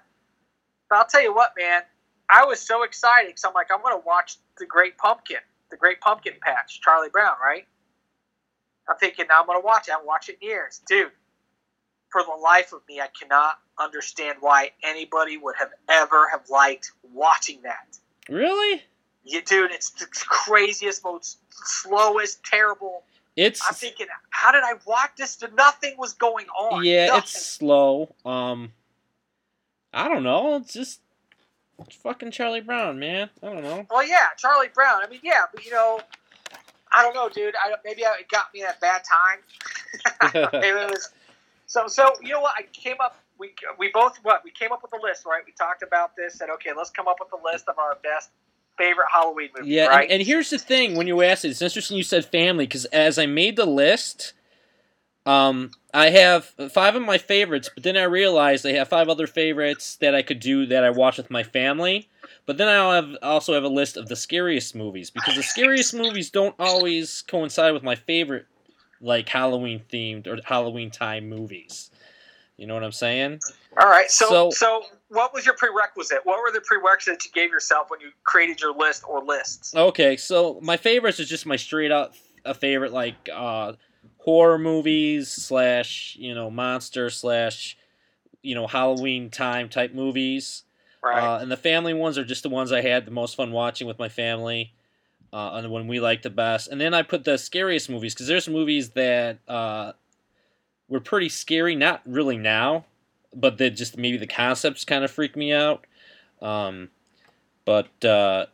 [0.89, 1.83] But I'll tell you what, man.
[2.29, 5.39] I was so excited because I'm like, I'm going to watch the Great Pumpkin,
[5.71, 7.67] the Great Pumpkin Patch, Charlie Brown, right?
[8.89, 9.91] I'm thinking now I'm going to watch it.
[9.91, 11.11] I haven't watched it years, dude.
[12.17, 16.93] For the life of me, I cannot understand why anybody would have ever have liked
[17.13, 17.99] watching that.
[18.31, 18.83] really?
[19.23, 23.03] Yeah, dude, it's the craziest, most slowest, terrible.
[23.37, 25.37] It's I'm thinking, how did I watch this?
[25.55, 26.83] Nothing was going on.
[26.87, 27.19] yeah, Nothing.
[27.25, 28.15] it's slow.
[28.25, 28.73] Um,
[29.93, 30.57] I don't know.
[30.57, 31.01] It's just
[31.81, 33.29] it's fucking Charlie Brown, man.
[33.43, 33.87] I don't know.
[33.91, 35.03] Well, yeah, Charlie Brown.
[35.05, 36.01] I mean, yeah, but you know,
[36.91, 37.55] I don't know, dude.
[37.63, 40.33] I don't- maybe it got me at a bad time.
[40.63, 41.11] maybe it was
[41.67, 41.87] so.
[41.87, 42.55] So you know what?
[42.57, 43.17] I came up.
[43.39, 45.43] We we both what we came up with a list, right?
[45.45, 46.35] We talked about this.
[46.35, 48.31] Said, okay, let's come up with a list of our best
[48.79, 49.71] favorite Halloween movies.
[49.71, 50.03] Yeah, right.
[50.05, 52.85] and, and here's the thing: when you asked it, it's interesting you said family because
[52.87, 54.33] as I made the list,
[55.27, 59.27] um, I have five of my favorites, but then I realized I have five other
[59.27, 62.09] favorites that I could do that I watch with my family.
[62.47, 65.95] But then I have also have a list of the scariest movies because the scariest
[65.95, 68.47] movies don't always coincide with my favorite,
[69.07, 71.91] like Halloween themed or Halloween time movies.
[72.57, 73.41] You know what I'm saying?
[73.79, 74.11] All right.
[74.11, 76.21] So, So- so what was your prerequisite?
[76.25, 79.75] What were the prerequisites you gave yourself when you created your list or lists?
[79.75, 82.15] Okay, so my favorites is just my straight up
[82.45, 83.73] a favorite like uh
[84.19, 87.77] horror movies slash you know monster slash
[88.43, 90.63] you know Halloween time type movies.
[91.03, 91.23] Right.
[91.23, 93.87] Uh, and the family ones are just the ones I had the most fun watching
[93.87, 94.73] with my family,
[95.37, 96.69] uh, the one we like the best.
[96.69, 99.93] And then I put the scariest movies because there's movies that uh,
[100.89, 101.75] were pretty scary.
[101.75, 102.85] Not really now,
[103.35, 105.87] but that just maybe the concepts kind of freak me out.
[106.41, 106.91] Um,
[107.65, 108.47] but uh,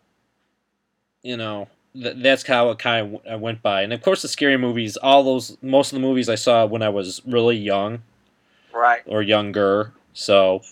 [1.22, 3.82] you know th- that's how it kind of w- I went by.
[3.82, 4.96] And of course, the scary movies.
[4.96, 8.02] All those most of the movies I saw when I was really young
[8.72, 9.02] right.
[9.06, 9.92] or younger.
[10.14, 10.62] So,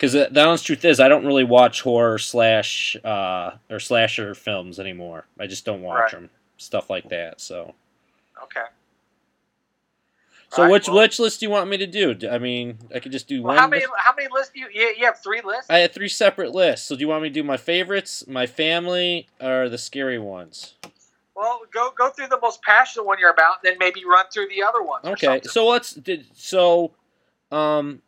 [0.00, 4.34] because the, the honest truth is, I don't really watch horror slash uh, or slasher
[4.34, 5.26] films anymore.
[5.38, 6.22] I just don't watch Right.
[6.22, 7.38] them, stuff like that.
[7.38, 7.74] So,
[8.44, 8.62] Okay.
[10.48, 12.16] so Alright, which well- which list do you want me to do?
[12.30, 13.58] I mean, I could just do Well, one.
[13.58, 13.92] how many list.
[13.98, 14.68] how many lists do you?
[14.72, 15.66] You, you have three lists.
[15.68, 16.86] I had three separate lists.
[16.88, 20.76] So, do you want me to do my favorites, my family, or the scary ones?
[21.34, 24.62] Well, go go through the most passionate one you're about, then maybe run through the
[24.62, 25.04] other ones.
[25.04, 26.92] Okay, so let's did so.
[27.52, 28.00] Um,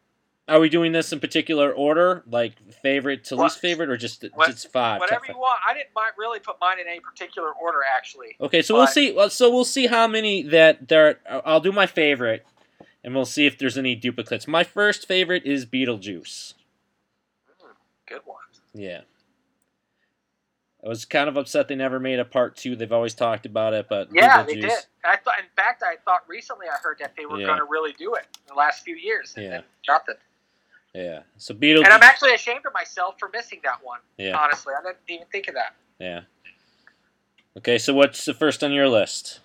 [0.52, 4.22] are we doing this in particular order, like favorite to What- least favorite, or just
[4.34, 5.00] what- just five?
[5.00, 5.40] whatever you five?
[5.40, 5.60] want.
[5.66, 5.88] I didn't
[6.18, 8.36] really put mine in any particular order, actually.
[8.40, 9.16] Okay, so we'll see.
[9.30, 11.20] So we'll see how many that there.
[11.26, 12.44] I'll do my favorite,
[13.02, 14.46] and we'll see if there's any duplicates.
[14.46, 16.52] My first favorite is Beetlejuice.
[17.58, 17.70] Hmm,
[18.06, 18.42] good one.
[18.74, 19.02] Yeah.
[20.84, 22.74] I was kind of upset they never made a part two.
[22.74, 24.72] They've always talked about it, but Yeah, they did.
[25.04, 27.46] I thought, in fact, I thought recently I heard that they were Yeah.
[27.46, 29.32] going to really do it in the last few years.
[29.36, 29.50] And Yeah.
[29.50, 30.16] then nothing.
[30.94, 31.20] Yeah.
[31.38, 31.84] So Beetlejuice.
[31.84, 34.00] And I'm actually ashamed of myself for missing that one.
[34.18, 34.36] Yeah.
[34.36, 35.74] Honestly, I didn't even think of that.
[35.98, 36.22] Yeah.
[37.56, 39.40] Okay, so what's the first on your list?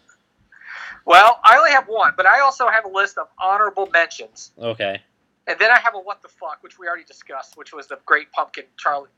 [1.06, 4.52] Well, I only have one, but I also have a list of honorable mentions.
[4.58, 5.02] Okay.
[5.48, 8.00] And then I have a what the fuck, which we already discussed, which was the
[8.06, 9.10] Great Pumpkin Charlie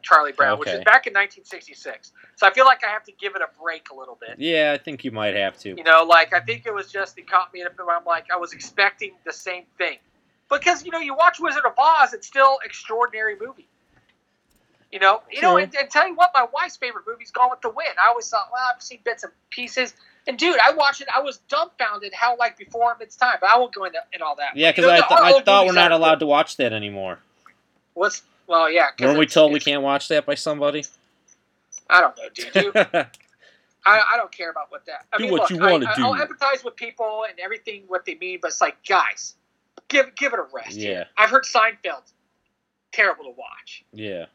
[0.00, 2.12] Charlie Brown, which is back in 1966.
[2.36, 4.36] So I feel like I have to give it a break a little bit.
[4.38, 5.70] Yeah, I think you might have to.
[5.76, 8.04] You know, like I think it was just it caught me in a where I'm
[8.06, 9.98] like I was expecting the same thing,
[10.50, 13.68] because you know you watch Wizard of Oz, it's still extraordinary movie.
[14.92, 17.60] You know, you know, and, and tell you what, my wife's favorite movie's Gone with
[17.60, 17.90] the Wind.
[18.02, 19.94] I always thought, well, I've seen bits and pieces,
[20.26, 21.08] and dude, I watched it.
[21.14, 23.36] I was dumbfounded how like before its time.
[23.40, 24.56] But I won't go into in all that.
[24.56, 27.18] Yeah, because I, th- I thought we're not allowed to watch that anymore.
[27.94, 28.88] What's well, yeah.
[29.00, 30.84] Weren't we told we can't watch that by somebody?
[31.88, 32.54] I don't know, dude.
[32.54, 32.72] You,
[33.86, 35.06] I, I don't care about what that.
[35.12, 36.04] I Do mean, what look, you I, I, do.
[36.04, 39.34] I'll empathize with people and everything what they mean, but it's like, guys,
[39.88, 40.76] give give it a rest.
[40.76, 40.88] Yeah.
[40.88, 41.06] here.
[41.16, 42.02] I've heard Seinfeld,
[42.92, 43.84] terrible to watch.
[43.92, 44.26] yeah.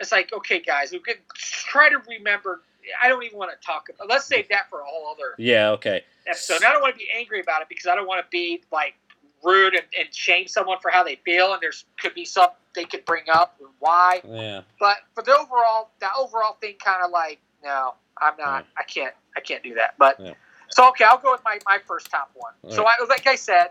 [0.00, 2.62] It's like, okay, guys, we could try to remember.
[3.02, 4.08] I don't even want to talk about.
[4.08, 6.04] Let's save that for a whole other Yeah, okay.
[6.26, 6.56] episode.
[6.56, 8.62] And I don't want to be angry about it because I don't want to be
[8.70, 8.94] like
[9.42, 11.52] rude and, and shame someone for how they feel.
[11.52, 14.20] And there's could be some they could bring up and why.
[14.24, 14.60] Yeah.
[14.78, 18.66] But for the overall, the overall thing, kind of like, no, I'm not.
[18.78, 19.14] I can't.
[19.36, 19.94] I can't do that.
[19.98, 20.34] But Yeah.
[20.70, 22.52] so okay, I'll go with my, my first top one.
[22.62, 23.70] All so I, like I said,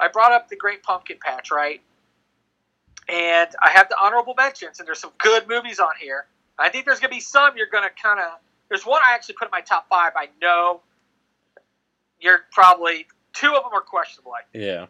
[0.00, 1.80] I brought up the Great Pumpkin Patch, right?
[3.08, 6.26] And I have the honorable mentions, and there's some good movies on here.
[6.58, 8.38] I think there's gonna be some you're gonna kind of.
[8.68, 10.12] There's one I actually put in my top five.
[10.16, 10.80] I know
[12.20, 14.32] you're probably two of them are questionable.
[14.32, 14.64] I think.
[14.64, 14.86] Yeah.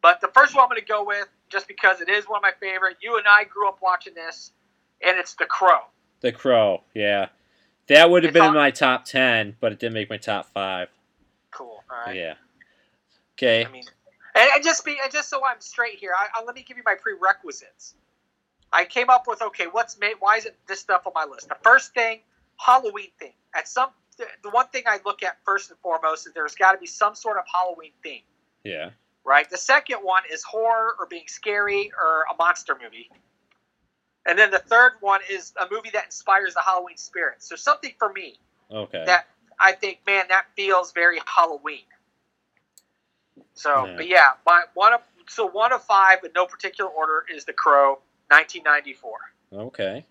[0.00, 2.42] But the first one I'm going to go with, just because it is one of
[2.42, 2.96] my favorite.
[3.02, 4.52] You and I grew up watching this,
[5.04, 5.80] and it's The Crow.
[6.20, 6.82] The Crow.
[6.94, 7.28] Yeah.
[7.88, 10.52] That would have It's been in my top 10, but it didn't make my top
[10.52, 10.88] 5.
[11.50, 11.82] Cool.
[11.90, 12.14] All right.
[12.14, 12.34] Yeah.
[13.34, 13.64] Okay.
[13.64, 13.84] I mean,
[14.38, 16.76] and, and just be, and just so I'm straight here, I, I, let me give
[16.76, 17.94] you my prerequisites.
[18.72, 20.14] I came up with okay, what's made?
[20.20, 21.48] Why is it this stuff on my list?
[21.48, 22.20] The first thing,
[22.58, 23.32] Halloween thing.
[23.54, 26.78] At some, the, one thing I look at first and foremost is there's got to
[26.78, 28.22] be some sort of Halloween theme.
[28.64, 28.90] Yeah.
[29.24, 29.48] right?
[29.48, 33.10] The second one is horror or being scary or a monster movie.
[34.26, 37.36] And then the third one is a movie that inspires the Halloween spirit.
[37.42, 38.38] So something for me
[38.70, 39.04] Okay.
[39.06, 39.26] that
[39.58, 41.84] I think, man, that feels very Halloween.
[43.54, 43.96] So, Yeah.
[43.96, 47.52] but yeah, my one of so one of five in no particular order is The
[47.52, 47.98] Crow,
[48.28, 49.18] 1994.
[49.52, 50.06] Okay.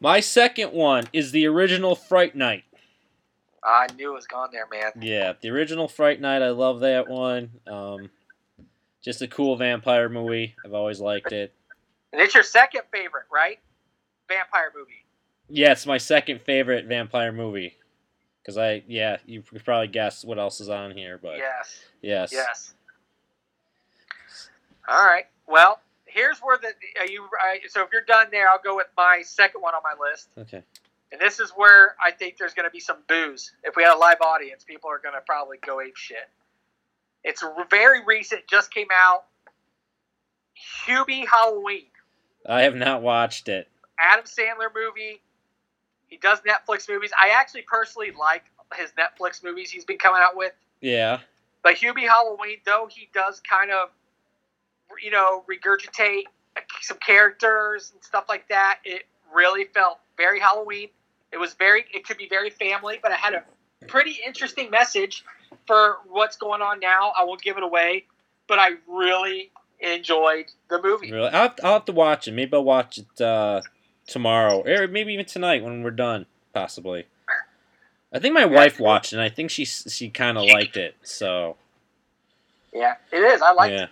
[0.00, 2.64] My second one is the original Fright Night.
[3.62, 4.92] I knew it was gone there, man.
[5.00, 6.42] Yeah, the original Fright Night.
[6.42, 7.50] I love that one.
[7.66, 8.10] Um,
[9.02, 10.54] just a cool vampire movie.
[10.64, 11.54] I've always liked it.
[12.12, 13.58] And it's your second favorite, right?
[14.28, 15.04] Vampire movie.
[15.48, 17.76] Yeah, it's my second favorite vampire movie.
[18.46, 21.80] Cause I, yeah, you could probably guess what else is on here, but Yes.
[22.00, 22.74] yes, Yes.
[24.88, 25.24] All right.
[25.48, 26.68] Well, here's where the
[27.00, 27.28] are you.
[27.42, 30.28] I, so if you're done there, I'll go with my second one on my list,
[30.38, 30.62] okay,
[31.10, 33.52] and this is where I think there's going to be some booze.
[33.64, 36.28] If we had a live audience, people are going to probably go ape shit.
[37.24, 39.24] It's very recent, just came out.
[40.86, 41.86] Hubie Halloween,
[42.48, 43.68] I have not watched it.
[43.98, 45.20] Adam Sandler movie.
[46.08, 47.10] He does Netflix movies.
[47.20, 48.44] I actually personally like
[48.76, 50.52] his Netflix movies he's been coming out with.
[50.80, 51.20] Yeah,
[51.62, 53.88] But Hubie Halloween, though he does kind of,
[55.02, 56.24] you know, regurgitate
[56.80, 60.88] some characters and stuff like that, it really felt very Halloween.
[61.32, 63.42] It was very, it could be very family, but it had a
[63.86, 65.24] pretty interesting message
[65.66, 67.12] for what's going on now.
[67.18, 68.04] I won't give it away,
[68.46, 71.12] but I really enjoyed the movie.
[71.12, 71.28] really.
[71.28, 72.32] I'll have, I'll have to watch it.
[72.32, 73.60] Maybe I'll watch it uh,
[74.06, 77.06] tomorrow, or maybe even tonight when we're done, possibly.
[78.12, 79.16] I think my wife watched it.
[79.16, 80.96] and I think she she kind of liked it.
[81.02, 81.56] So
[82.72, 83.42] Yeah, it is.
[83.42, 83.86] I like yeah.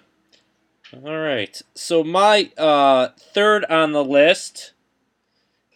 [1.04, 1.60] All right.
[1.74, 4.72] So my uh, third on the list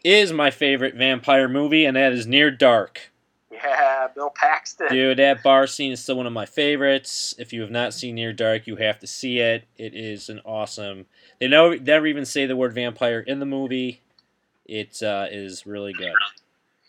[0.05, 3.11] is my favorite vampire movie, and that is Near Dark.
[3.51, 4.89] Yeah, Bill Paxton.
[4.89, 7.35] Dude, that bar scene is still one of my favorites.
[7.39, 9.65] If you have not seen Near Dark, you have to see it.
[9.77, 11.07] It is an awesome.
[11.41, 14.01] They know never even say the word vampire in the movie.
[14.69, 16.13] It uh, is really good.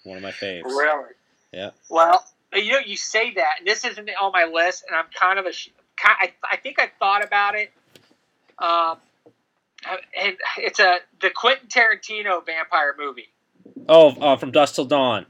[0.03, 0.65] One of my faves.
[0.65, 1.13] Really?
[1.53, 1.71] Yeah.
[1.89, 5.39] Well, you know, you say that, and this isn't on my list, and I'm kind
[5.39, 5.53] of a.
[6.03, 7.71] I, I think I thought about it.
[8.57, 8.97] Um,
[10.17, 13.29] and it's a the Quentin Tarantino vampire movie.
[13.87, 15.25] Oh, uh, from Dusk Till Dawn.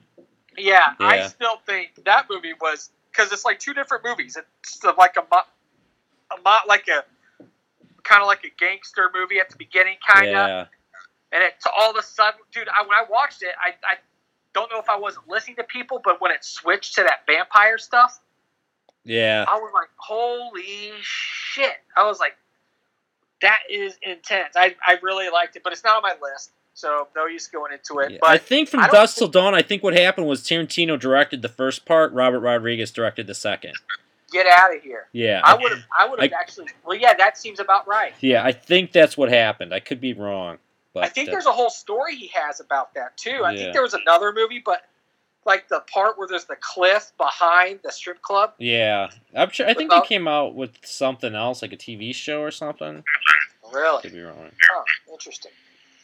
[0.57, 4.37] Yeah, I still think that movie was because it's like two different movies.
[4.61, 5.41] It's like a, mo-
[6.31, 7.03] a mo- like a
[8.03, 10.65] kind of like a gangster movie at the beginning, kind of, Yeah.
[11.31, 12.67] And it's all of a sudden, dude.
[12.69, 13.95] I, when I watched it, I, I
[14.53, 17.77] don't know if I wasn't listening to people, but when it switched to that vampire
[17.77, 18.19] stuff,
[19.03, 19.45] Yeah.
[19.47, 21.75] I was like, holy shit!
[21.95, 22.35] I was like,
[23.41, 24.55] that is intense.
[24.55, 27.71] I, I really liked it, but it's not on my list, so no use going
[27.73, 28.11] into it.
[28.13, 30.99] Yeah, But I think from I Dusk Till Dawn, I think what happened was Tarantino
[30.99, 33.73] directed the first part, Robert Rodriguez directed the second.
[34.31, 35.07] get out of here.
[35.13, 35.41] Yeah.
[35.43, 35.83] I would have.
[35.97, 36.67] I would have actually.
[36.85, 38.13] Well, yeah, that seems about right.
[38.19, 39.73] Yeah, I think that's what happened.
[39.73, 40.57] I could be wrong,
[40.99, 43.43] But I think uh, there's a whole story he has about that too.
[43.45, 43.57] I Yeah.
[43.57, 44.83] think there was another movie, but
[45.45, 48.53] like the part where there's the cliff behind the strip club.
[48.57, 49.67] yeah, I'm sure.
[49.67, 53.03] I think they came out with something else, like a TV show or something.
[53.71, 54.01] Really?
[54.01, 54.51] Could be wrong.
[54.69, 55.51] Huh, interesting.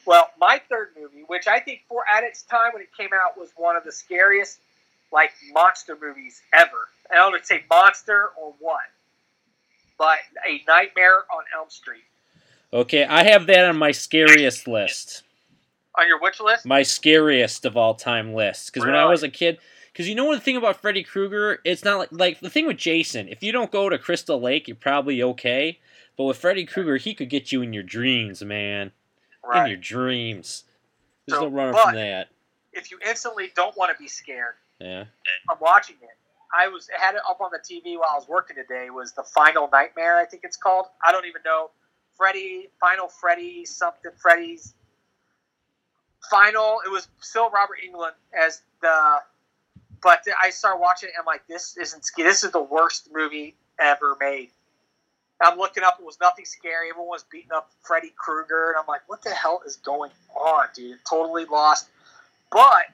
[0.05, 3.37] Well, my third movie, which I think for at its time when it came out
[3.37, 4.59] was one of the scariest
[5.11, 6.87] like monster movies ever.
[7.11, 8.81] I don't know say monster or what,
[9.97, 12.03] but A Nightmare on Elm Street.
[12.75, 15.23] Okay, I have that on my scariest list.
[15.97, 16.65] On your which list?
[16.65, 18.73] My scariest of all time list.
[18.73, 19.59] Because when I was a kid,
[19.93, 22.75] because you know the thing about Freddy Krueger, it's not like like the thing with
[22.75, 23.29] Jason.
[23.29, 25.79] If you don't go to Crystal Lake, you're probably okay.
[26.17, 28.91] But with Freddy Krueger, he could get you in your dreams, man.
[29.53, 30.65] In your dreams.
[31.27, 32.27] There's So, no running from that.
[32.73, 35.05] If you instantly don't want to be scared, Yeah.
[35.49, 36.09] I'm watching it.
[36.53, 38.89] I was had it up on the TV while I was working today.
[38.89, 40.17] Was the Final Nightmare?
[40.17, 40.87] I think it's called.
[41.05, 41.69] I don't even know.
[42.17, 44.11] Freddy, Final Freddy, something.
[44.21, 44.73] Freddy's
[46.29, 46.81] Final.
[46.85, 49.17] It was still Robert Englund as the.
[50.01, 51.13] But I started watching it.
[51.15, 52.03] and I'm like, this isn't.
[52.05, 54.49] sc- This is the worst movie ever made.
[55.41, 55.97] I'm looking up.
[55.99, 56.89] It was nothing scary.
[56.89, 60.67] Everyone was beating up Freddy Krueger, and I'm like, what the hell is going on,
[60.73, 60.97] dude?
[61.09, 61.87] Totally lost.
[62.51, 62.85] But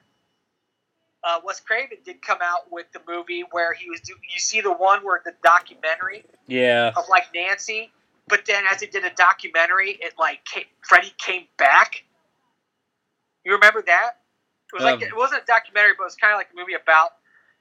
[1.23, 4.01] uh, Wes Craven did come out with the movie where he was.
[4.01, 6.91] Do, you see the one where the documentary Yeah.
[6.95, 7.91] of like Nancy,
[8.31, 12.03] but then as it did a documentary, it like came, Freddy came back.
[13.45, 14.11] You remember that?
[14.71, 16.55] It was like Um, it wasn't a documentary, but it was kind of like a
[16.55, 17.11] movie about.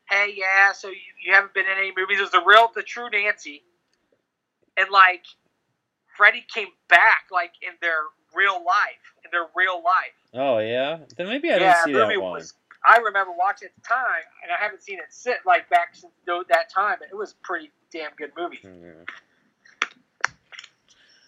[0.08, 2.18] Hey, yeah, so you, you haven't been in any movies.
[2.18, 3.62] It was the real, the true Nancy,
[4.76, 5.24] and like
[6.16, 7.98] Freddy came back like in their
[8.34, 10.16] real life, in their real life.
[10.34, 10.98] Oh yeah.
[11.16, 12.32] Then maybe I didn't see that one.
[12.32, 12.54] was.
[12.86, 15.94] I remember watching it at the time, and I haven't seen it sit like back
[15.94, 16.98] since that time.
[17.02, 18.60] It was a pretty damn good movie.
[18.62, 19.04] Yeah.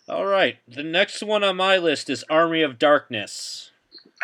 [0.09, 0.59] All right.
[0.67, 3.71] The next one on my list is Army of Darkness.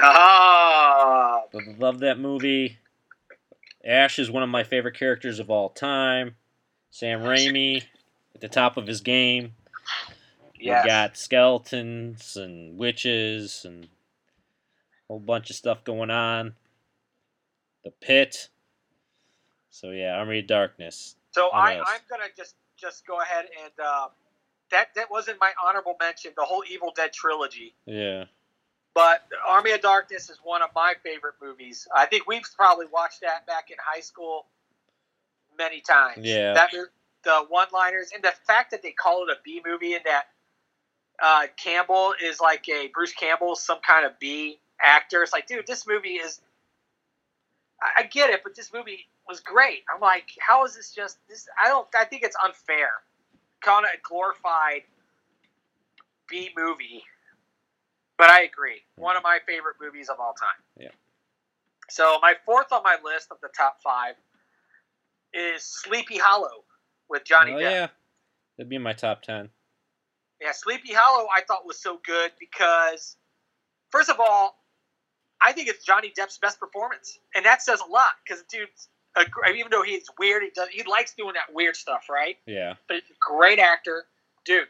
[0.00, 2.78] Ah, I Love that movie.
[3.84, 6.36] Ash is one of my favorite characters of all time.
[6.90, 7.84] Sam Raimi
[8.34, 9.52] at the top of his game.
[10.58, 10.84] yes.
[10.84, 13.88] We got skeletons and witches and a
[15.08, 16.54] whole bunch of stuff going on.
[17.84, 18.48] The pit.
[19.70, 21.14] So yeah, Army of Darkness.
[21.30, 24.08] So I, I'm gonna just just go ahead and uh,
[24.70, 26.32] that that wasn't my honorable mention.
[26.36, 28.24] The whole Evil Dead trilogy, Yeah.
[28.94, 31.86] but Army of Darkness is one of my favorite movies.
[31.94, 34.46] I think we've probably watched that back in high school
[35.56, 36.18] many times.
[36.24, 36.54] Yeah.
[36.54, 36.70] That
[37.24, 40.24] the one-liners and the fact that they call it a B movie and that
[41.20, 45.22] uh, Campbell is like a Bruce Campbell, some kind of B actor.
[45.22, 46.40] It's like, dude, this movie is.
[47.82, 49.80] I, I get it, but this movie was great.
[49.92, 51.48] I'm like, how is this just this?
[51.62, 51.88] I don't.
[51.98, 52.90] I think it's unfair.
[53.60, 54.82] Kind of a glorified
[56.28, 57.02] B movie.
[58.16, 58.82] But I agree.
[58.96, 60.62] One of my favorite movies of all time.
[60.78, 60.88] Yeah.
[61.88, 64.14] So my fourth on my list of the top five
[65.32, 66.64] is Sleepy Hollow
[67.08, 67.70] with Johnny oh Depp.
[67.70, 67.86] yeah.
[68.56, 69.48] That'd be in my top ten.
[70.40, 73.16] Yeah, Sleepy Hollow I thought was so good because,
[73.90, 74.56] first of all,
[75.40, 79.24] I think it's Johnny Depp's best performance, and that says a lot because dude's a,
[79.50, 82.36] even though he's weird, he does he likes doing that weird stuff, right?
[82.46, 82.74] Yeah.
[82.86, 84.04] But he's a great actor,
[84.44, 84.68] dude.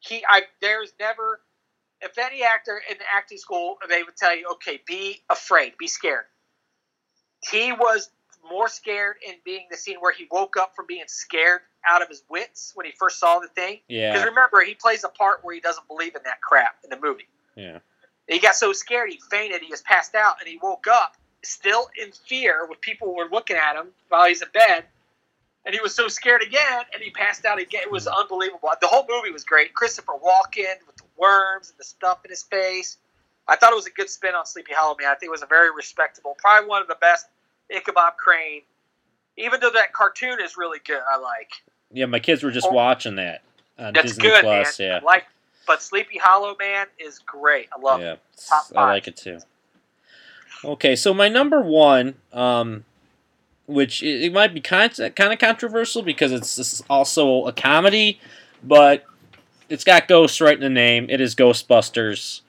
[0.00, 1.40] He I there's never
[2.00, 5.86] if any actor in the acting school they would tell you, okay, be afraid, be
[5.86, 6.24] scared.
[7.50, 8.10] He was
[8.50, 12.08] more scared in being the scene where he woke up from being scared out of
[12.08, 13.80] his wits when he first saw the thing.
[13.88, 14.12] Yeah.
[14.12, 16.98] Because remember, he plays a part where he doesn't believe in that crap in the
[17.00, 17.28] movie.
[17.56, 17.78] Yeah.
[18.28, 21.16] He got so scared he fainted, he just passed out, and he woke up
[21.48, 24.84] still in fear with people were looking at him while he's in bed.
[25.66, 27.82] And he was so scared again, and he passed out again.
[27.84, 28.68] It was unbelievable.
[28.82, 29.72] The whole movie was great.
[29.72, 32.98] Christopher Walken with the worms and the stuff in his face.
[33.48, 35.08] I thought it was a good spin on Sleepy Hollow Man.
[35.08, 37.26] I think it was a very respectable, probably one of the best
[37.70, 38.60] Ichabod Crane.
[39.38, 41.50] Even though that cartoon is really good, I like.
[41.90, 42.72] Yeah, my kids were just Oh.
[42.72, 43.42] watching that
[43.78, 44.78] on That's Disney good, Plus.
[44.78, 44.88] man.
[44.88, 44.96] Yeah.
[44.98, 45.24] I like,
[45.66, 47.68] but Sleepy Hollow Man is great.
[47.74, 48.04] I love it.
[48.04, 48.16] yeah,
[48.48, 49.38] Top I like it too.
[50.62, 52.84] Okay, so my number one, um,
[53.66, 58.20] which it, it might be kind kind of controversial because it's, also a comedy,
[58.62, 59.04] but
[59.68, 61.06] it's got ghosts right in the name.
[61.08, 62.40] It is Ghostbusters.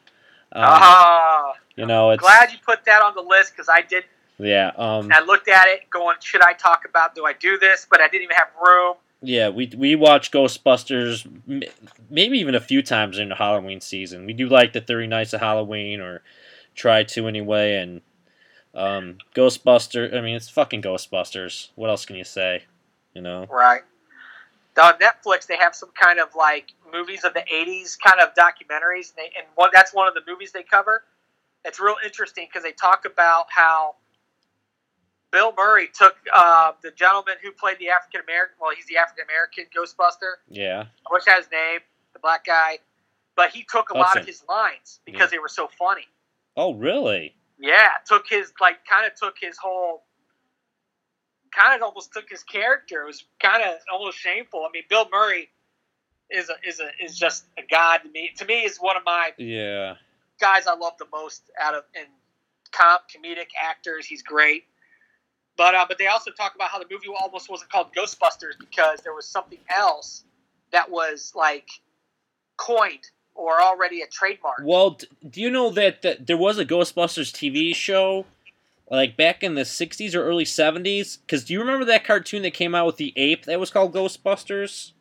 [0.51, 4.03] Um, Ah, You know, it's glad you put that on the list because I did.
[4.37, 7.15] yeah, um, I looked at it, going, should I talk about?
[7.15, 7.85] Do I do this?
[7.89, 8.95] But I didn't even have room.
[9.21, 9.49] yeah.
[9.49, 11.27] We we watch Ghostbusters
[12.09, 14.25] maybe even a few times in the Halloween season.
[14.25, 16.21] We do like the Thirty Nights of Halloween, or
[16.75, 18.01] try to anyway, and
[18.73, 20.15] um, Ghostbuster.
[20.15, 21.69] I mean, it's fucking Ghostbusters.
[21.75, 22.63] What else can you say?
[23.13, 23.47] You know.
[23.49, 23.81] Right.
[24.81, 29.09] On Netflix, they have some kind of like movies of the '80s, kind of documentaries,
[29.09, 31.03] and, they, and one that's one of the movies they cover.
[31.63, 33.95] It's real interesting because they talk about how
[35.31, 38.55] Bill Murray took uh, the gentleman who played the African American.
[38.59, 40.35] Well, he's the African American Ghostbuster.
[40.49, 40.81] Yeah.
[40.81, 41.79] I wish I had his name,
[42.13, 42.79] the black guy.
[43.35, 46.07] But he took a lot of his lines because they were so funny.
[46.57, 47.35] Oh, really?
[47.59, 50.03] Yeah, took his like kind of took his whole
[51.51, 53.03] kind of almost took his character.
[53.03, 54.61] It was kind of almost shameful.
[54.67, 55.49] I mean, Bill Murray
[56.31, 58.31] is a is a is just a god to me.
[58.37, 59.95] To me, is one of my Yeah.
[60.39, 62.05] guys I love the most out of in
[62.71, 64.05] comp comedic actors.
[64.05, 64.65] He's great.
[65.57, 69.01] But uh, but they also talk about how the movie almost wasn't called Ghostbusters because
[69.01, 70.25] there was something else
[70.71, 71.69] that was like
[72.57, 74.61] coined or already a trademark.
[74.63, 74.97] Well,
[75.29, 78.25] do you know that, that there was a Ghostbusters TV show,
[78.89, 81.19] like back in the '60s or early '70s?
[81.21, 83.93] Because do you remember that cartoon that came out with the ape that was called
[83.93, 84.91] Ghostbusters?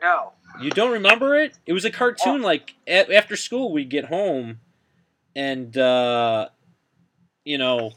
[0.00, 0.32] No.
[0.60, 1.58] You don't remember it?
[1.66, 2.42] It was a cartoon.
[2.42, 4.60] Like a- after school, we'd get home,
[5.34, 6.48] and uh,
[7.44, 7.92] you know,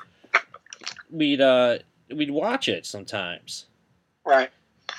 [1.12, 3.66] we'd uh, we'd watch it sometimes.
[4.26, 4.50] Right.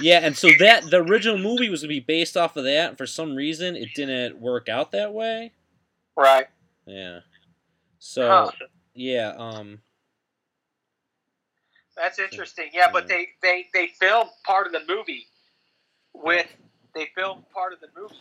[0.00, 2.98] Yeah, and so that the original movie was gonna be based off of that, and
[2.98, 5.52] for some reason, it didn't work out that way.
[6.16, 6.46] Right.
[6.86, 7.20] Yeah.
[7.98, 8.66] So Huh.
[8.94, 9.80] yeah, um,
[11.96, 12.70] That's interesting.
[12.72, 15.26] Yeah, but they they they filmed part of the movie
[16.12, 16.46] with
[16.94, 18.14] they filmed part of the movie.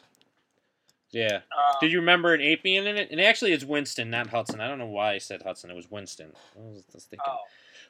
[1.11, 1.35] yeah.
[1.35, 3.09] Um, Did you remember an ape being in it?
[3.11, 4.59] And actually, it's Winston, not Hudson.
[4.61, 5.69] I don't know why I said Hudson.
[5.69, 6.31] It was Winston.
[6.57, 7.25] I was just thinking.
[7.27, 7.37] Oh,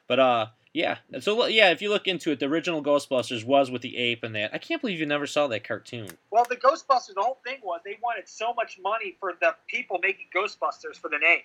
[0.08, 0.98] But uh, yeah.
[1.20, 4.34] So yeah, if you look into it, the original Ghostbusters was with the ape and
[4.34, 4.52] that.
[4.54, 6.08] I can't believe you never saw that cartoon.
[6.30, 7.14] well, the Ghostbusters.
[7.14, 11.08] The whole thing was they wanted so much money for the people making Ghostbusters for
[11.08, 11.40] the name,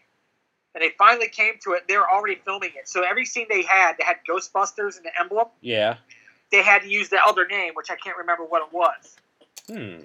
[0.75, 1.87] and they finally came to it.
[1.87, 5.11] They were already filming it, so every scene they had, they had Ghostbusters in the
[5.19, 5.47] emblem.
[5.61, 5.95] Yeah.
[6.51, 9.15] They had to use the other name, which I can't remember what it was.
[9.69, 10.03] Hmm.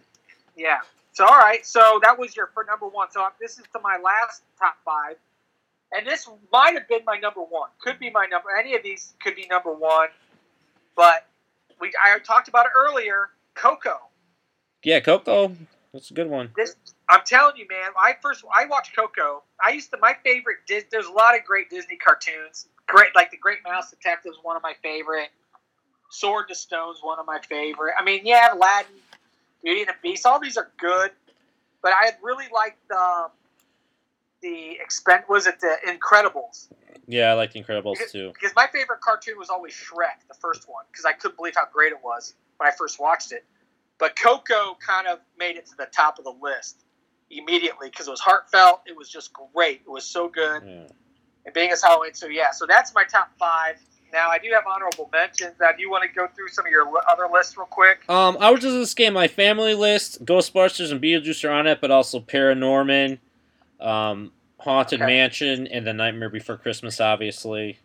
[0.56, 0.78] Yeah.
[1.12, 1.66] So all right.
[1.66, 3.10] So that was your for number one.
[3.10, 5.16] So this is to my last top five,
[5.92, 7.70] and this might have been my number one.
[7.78, 8.48] Could be my number.
[8.56, 10.08] Any of these could be number one,
[10.94, 11.26] but
[11.80, 13.30] we I talked about it earlier.
[13.54, 13.98] Coco.
[14.82, 15.56] Yeah, Coco.
[15.92, 16.50] That's a good one.
[16.56, 16.76] This
[17.08, 17.90] I'm telling you, man.
[18.00, 19.42] I first I watched Coco.
[19.64, 20.58] I used to my favorite.
[20.66, 22.68] Dis, there's a lot of great Disney cartoons.
[22.86, 25.30] Great, like the Great Mouse Detective is one of my favorite.
[26.10, 27.94] Sword to Stone's one of my favorite.
[27.98, 28.92] I mean, yeah, Aladdin,
[29.62, 30.24] Beauty and the Beast.
[30.24, 31.10] All these are good,
[31.82, 33.30] but I really like the um,
[34.46, 35.24] the expend.
[35.28, 36.68] Was it the Incredibles?
[37.06, 38.32] Yeah, I liked the Incredibles too.
[38.32, 41.66] Because my favorite cartoon was always Shrek, the first one, because I couldn't believe how
[41.72, 43.44] great it was when I first watched it.
[43.98, 46.84] But Coco kind of made it to the top of the list
[47.30, 48.82] immediately because it was heartfelt.
[48.86, 49.82] It was just great.
[49.86, 50.62] It was so good.
[50.64, 50.86] Yeah.
[51.44, 53.76] And being as Halloween, so yeah, so that's my top five.
[54.12, 55.54] Now I do have honorable mentions.
[55.60, 58.08] Now, do you want to go through some of your other lists real quick?
[58.08, 60.24] Um, I was just gonna scan my family list.
[60.24, 63.18] Ghostbusters and Beetlejuice are on it, but also Paranorman,
[63.80, 65.06] um, Haunted Okay.
[65.06, 67.00] Mansion, and The Nightmare Before Christmas.
[67.00, 67.78] Obviously,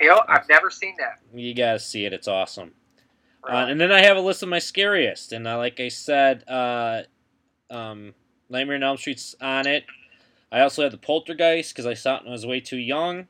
[0.00, 1.20] You know, I've never seen that.
[1.32, 2.12] you gotta see it.
[2.12, 2.72] It's awesome.
[3.48, 6.44] Uh, and then I have a list of my scariest, and uh, like I said,
[6.48, 7.02] uh,
[7.70, 8.14] um,
[8.48, 9.84] Nightmare on Elm Street's on it.
[10.50, 13.26] I also have the Poltergeist because I saw it when I was way too young.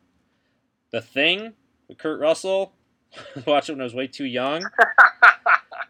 [0.92, 1.54] The Thing
[1.88, 2.72] with Kurt Russell.
[3.46, 4.64] Watched it when I was way too young.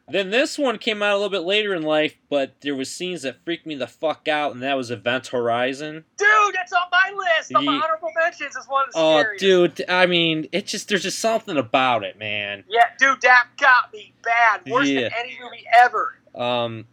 [0.07, 3.23] Then this one came out a little bit later in life, but there was scenes
[3.23, 6.05] that freaked me the fuck out, and that was Event Horizon.
[6.19, 7.55] Dude, that's on my list.
[7.55, 9.41] On my honorable mentions is one of the Oh, scariest.
[9.79, 9.85] dude!
[9.89, 12.65] I mean, it just there's just something about it, man.
[12.69, 14.61] Yeah, dude, that got me bad.
[14.71, 15.03] Worse Yeah.
[15.05, 16.19] than any movie ever.
[16.35, 16.87] Um,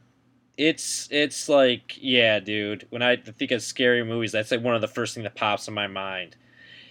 [0.57, 2.87] it's it's like yeah, dude.
[2.91, 5.67] When I think of scary movies, that's like one of the first thing that pops
[5.67, 6.37] in my mind.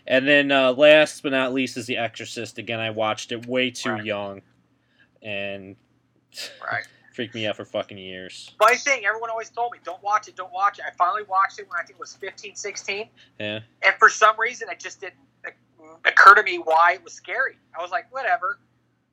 [0.07, 2.59] And then uh, last but not least is The Exorcist.
[2.59, 4.05] Again, I watched it way too Right.
[4.05, 4.43] young,
[5.23, 5.77] and
[6.63, 6.87] Right.
[7.13, 8.53] freaked me out for fucking years.
[8.59, 10.85] Funny thing, everyone always told me, don't watch it, don't watch it.
[10.87, 13.09] I finally watched it when I think it was 15, 16.
[13.39, 15.15] Yeah, And for some reason, it just didn't
[16.05, 17.57] occur to me why it was scary.
[17.79, 18.59] I was like, whatever.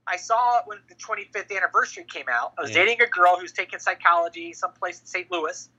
[0.06, 2.54] I saw it when the 25th anniversary came out.
[2.58, 2.84] I was Yeah.
[2.86, 5.30] dating a girl who's taking psychology someplace in St.
[5.32, 5.70] Louis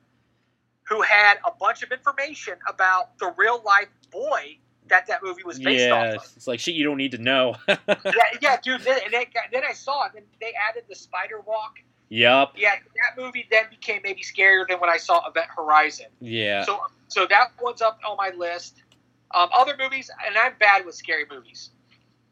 [0.85, 4.59] who had a bunch of information about the real life boy
[4.89, 6.15] that that movie was based yeah.
[6.15, 6.33] off of.
[6.37, 7.55] It's like shit you don't need to know.
[7.69, 7.77] yeah,
[8.41, 8.83] yeah, dude.
[8.83, 11.79] Then, and then, then I saw it, and they added the spider walk.
[12.09, 12.55] yup.
[12.57, 16.07] Yeah, that movie then became maybe scarier than when I saw Event Horizon.
[16.21, 16.65] Yeah.
[16.65, 18.83] So, so that one's up on my list.
[19.35, 21.71] Um, other movies, and I'm bad with scary movies.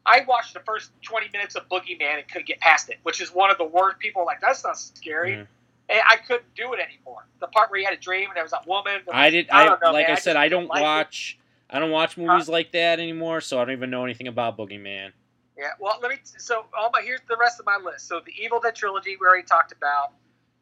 [0.07, 3.31] I watched the first 20 minutes of Boogeyman and couldn't get past it, which is
[3.33, 3.99] one of the worst.
[3.99, 5.33] People like, that's not scary.
[5.33, 5.47] Mhm.
[5.89, 7.25] And I couldn't do it anymore.
[7.39, 9.01] The part where he had a dream and there was that woman.
[9.05, 9.49] that I was- did.
[9.49, 10.15] I, don't know, like man.
[10.17, 11.35] I said, I don't like it.
[11.69, 14.57] I don't watch uh, movies like that anymore, so I don't even know anything about
[14.57, 15.11] Boogeyman.
[15.57, 16.17] Yeah, well, let me.
[16.23, 18.07] So, all my here's the rest of my list.
[18.07, 20.13] So, the Evil Dead trilogy we already talked about.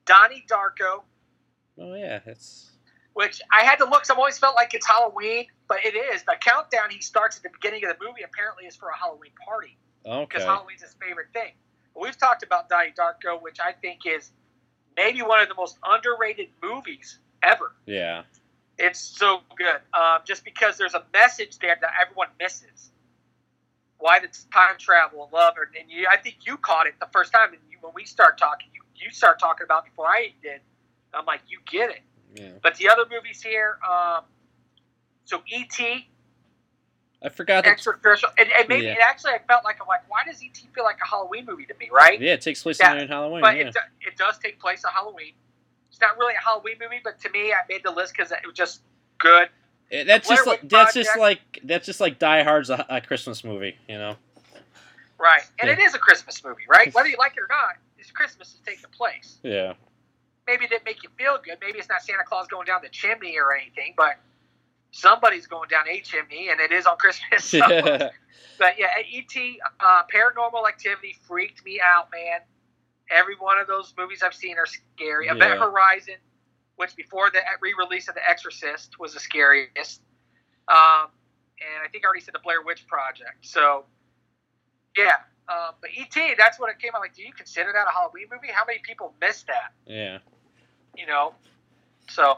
[0.05, 1.03] Donnie Darko,
[1.79, 2.71] Oh yeah, it's
[3.13, 4.01] which I had to look.
[4.01, 6.23] Cause I've always felt like it's Halloween, but it is.
[6.23, 9.31] The countdown he starts at the beginning of the movie apparently is for a Halloween
[9.45, 10.25] party Okay.
[10.29, 10.43] because.
[10.43, 11.53] Halloween's his favorite thing.
[11.93, 14.31] But we've talked about Donnie Darko, which I think is
[14.95, 17.73] maybe one of the most underrated movies ever.
[17.85, 18.23] Yeah.
[18.77, 22.91] It's so good, um, just because there's a message there that everyone misses.
[23.97, 27.07] Why the time travel and love, and and you, I think you caught it the
[27.13, 30.07] first time, and you, when we start talking, you you start talking about it before
[30.07, 30.59] I did.
[31.13, 32.01] I'm like, you get it.
[32.35, 32.49] Yeah.
[32.61, 34.23] But the other movies here, um,
[35.23, 36.09] so E.T.
[37.23, 38.91] I forgot extraterrestrial, and, and maybe Yeah.
[38.91, 40.67] and actually I felt like I'm like, why does E.T.
[40.75, 42.19] feel like a Halloween movie to me, right?
[42.19, 43.41] Yeah, it takes place Yeah, on Halloween.
[43.41, 43.67] but yeah.
[43.69, 45.31] it, it does take place on Halloween.
[45.95, 48.39] It's not really a Halloween movie, but to me, I made the list because it
[48.45, 48.81] was just
[49.17, 49.47] good.
[49.89, 53.77] That's just like, that's just like that's just like Die Hard's a, a Christmas movie,
[53.87, 54.17] you know.
[55.17, 55.43] Right.
[55.57, 55.75] And Yeah.
[55.75, 56.93] it is a Christmas movie, right?
[56.93, 59.37] Whether you like it or not, it's Christmas is taking place.
[59.41, 59.75] Yeah.
[60.47, 61.59] Maybe it didn't make you feel good.
[61.61, 64.17] Maybe it's not Santa Claus going down the chimney or anything, but
[64.91, 67.45] somebody's going down a chimney, and it is on Christmas.
[67.45, 67.59] So.
[68.59, 69.61] but yeah, E.T.
[69.79, 72.41] Uh, Paranormal Activity freaked me out, man.
[73.09, 75.27] Every one of those movies I've seen are scary.
[75.27, 76.15] Event Horizon,
[76.75, 80.01] which before the re-release of The Exorcist was the scariest.
[80.67, 81.07] Um,
[81.61, 83.37] and I think I already said the Blair Witch Project.
[83.41, 83.85] So,
[84.97, 85.15] yeah.
[85.47, 87.13] Um, but E.T., that's what it came out like.
[87.15, 88.51] Do you consider that a Halloween movie?
[88.51, 89.71] How many people missed that?
[89.85, 90.17] yeah.
[90.97, 91.33] You know?
[92.09, 92.37] So,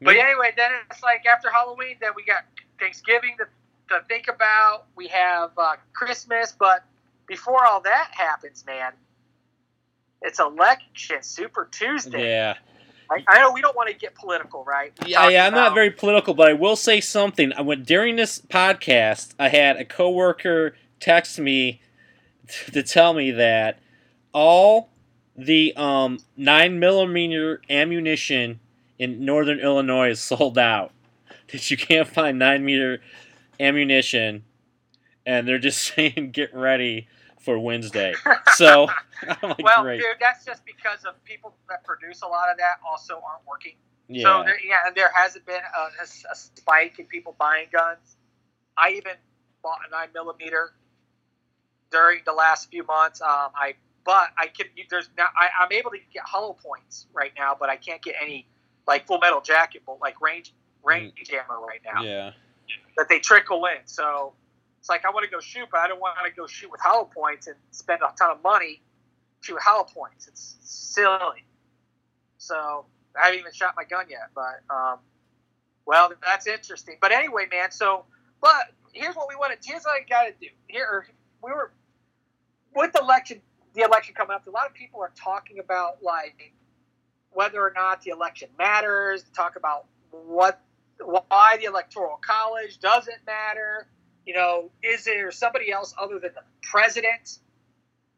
[0.00, 2.44] but anyway, then it's like after Halloween, then we got
[2.78, 3.46] Thanksgiving to,
[3.94, 4.86] to think about.
[4.96, 6.84] We have uh, Christmas, but
[7.26, 8.92] before all that happens, man,
[10.22, 12.30] it's election Super Tuesday.
[12.30, 12.54] Yeah.
[13.10, 14.92] I, I know we don't want to get political, right?
[15.00, 17.52] We're Yeah, yeah, I'm not very political, but I will say something.
[17.52, 19.34] I went during this podcast.
[19.38, 21.80] I had a coworker text me
[22.72, 23.78] to tell me that
[24.32, 24.90] all
[25.36, 28.58] the um nine millimeter ammunition
[28.98, 30.92] in northern Illinois is sold out.
[31.52, 33.00] That you can't find nine meter
[33.60, 34.42] ammunition,
[35.24, 37.06] and they're just saying get ready
[37.40, 38.14] for Wednesday.
[38.54, 38.88] So
[39.28, 40.00] I'm like, well, great.
[40.00, 43.74] dude, that's just because of people that produce a lot of that also aren't working.
[44.08, 44.22] Yeah.
[44.22, 48.16] So there, yeah, and there hasn't been a, a- a spike in people buying guns.
[48.78, 49.12] I even
[49.62, 50.72] bought a nine millimeter
[51.90, 53.20] during the last few months.
[53.20, 53.74] Um, I
[54.04, 57.68] but I can there's now I, I'm able to get hollow points right now, but
[57.68, 58.46] I can't get any
[58.86, 62.30] like full metal jacket, but like range range ammo right now yeah.
[62.96, 63.86] that they trickle in.
[63.86, 64.34] So
[64.86, 66.80] it's like I want to go shoot, but I don't want to go shoot with
[66.80, 68.82] hollow points and spend a ton of money
[69.40, 70.28] shoot hollow points.
[70.28, 71.44] It's silly.
[72.38, 72.86] So
[73.20, 74.98] I haven't even shot my gun yet, but um,
[75.86, 76.98] well, that's interesting.
[77.00, 77.72] But anyway, man.
[77.72, 78.04] So,
[78.40, 79.68] but here's what we want to.
[79.68, 80.52] Here's what I got to do.
[80.68, 81.08] Here,
[81.42, 81.72] we were
[82.76, 83.40] with the election.
[83.74, 84.46] The election coming up.
[84.46, 86.52] A lot of people are talking about like
[87.32, 89.24] whether or not the election matters.
[89.34, 90.60] Talk about what
[91.04, 93.88] why the electoral college doesn't matter.
[94.26, 97.38] You know, is there somebody else other than the president?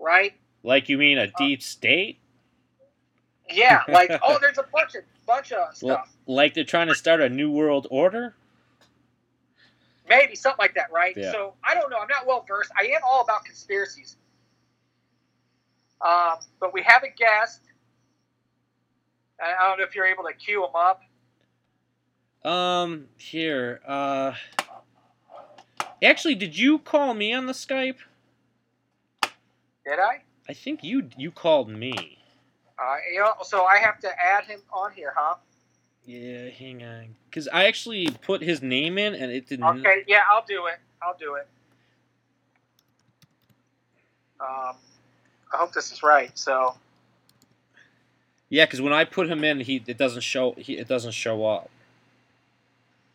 [0.00, 0.32] Right?
[0.62, 2.18] Like you mean a deep state?
[3.50, 3.82] Yeah.
[3.88, 6.11] Like, oh, there's a bunch of bunch of stuff.
[6.26, 8.34] like they're trying to start a new world order?
[10.09, 11.14] Maybe something like that, right?
[11.16, 11.32] Yeah.
[11.32, 11.98] So I don't know.
[11.98, 12.72] I'm not well versed.
[12.78, 14.16] I am all about conspiracies.
[16.00, 17.61] Um, but we have a guest.
[19.40, 21.02] I I don't know if you're able to cue him up.
[22.44, 23.80] Um, here.
[23.86, 24.32] Uh,
[26.03, 27.96] actually, did you call me on the Skype?
[29.22, 30.22] Did I?
[30.49, 32.18] I think you you called me.
[32.78, 35.36] Uh, you know, so I have to add him on here, huh?
[36.07, 39.64] Yeah, hang on, because I actually put his name in and it didn't.
[39.80, 40.05] Okay.
[40.07, 40.78] Yeah, I'll do it.
[41.03, 41.46] I'll do it.
[44.40, 44.76] Um,
[45.53, 46.30] I hope this is right.
[46.38, 46.74] So
[48.49, 50.53] Yeah, because when I put him in, he it doesn't show.
[50.53, 51.70] He, it doesn't show up.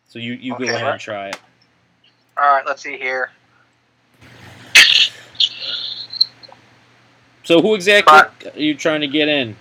[0.08, 0.92] So you you Okay, go ahead what?
[0.92, 1.40] and try it.
[2.36, 3.30] All right, let's see here.
[7.44, 9.54] So who exactly are you trying to get in?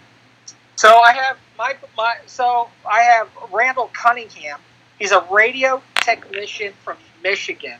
[0.75, 4.59] So I have my my so I have Randall Cunningham.
[4.99, 7.77] He's a radio technician from Michigan.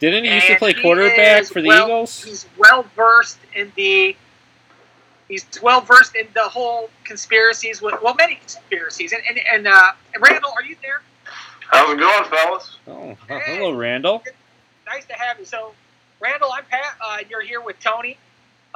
[0.00, 2.24] Didn't he used to play quarterback is for the well- Eagles?
[2.24, 4.16] He's well versed in the
[5.28, 9.12] he's well versed in the whole conspiracies with well many conspiracies.
[9.12, 11.02] And and, and uh and Randall, are you there?
[11.74, 12.76] How's it going, fellas?
[12.86, 14.22] Oh, huh, hello, Randall.
[14.86, 15.44] Nice to have you.
[15.44, 15.72] So
[16.20, 16.94] Randall, I'm Pat.
[17.04, 18.16] Uh, you're here with Tony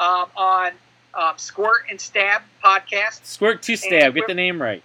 [0.00, 0.72] um, on
[1.14, 3.24] um, Squirt and Stab podcast.
[3.24, 4.16] Squirt to stab.
[4.16, 4.82] Get the name right.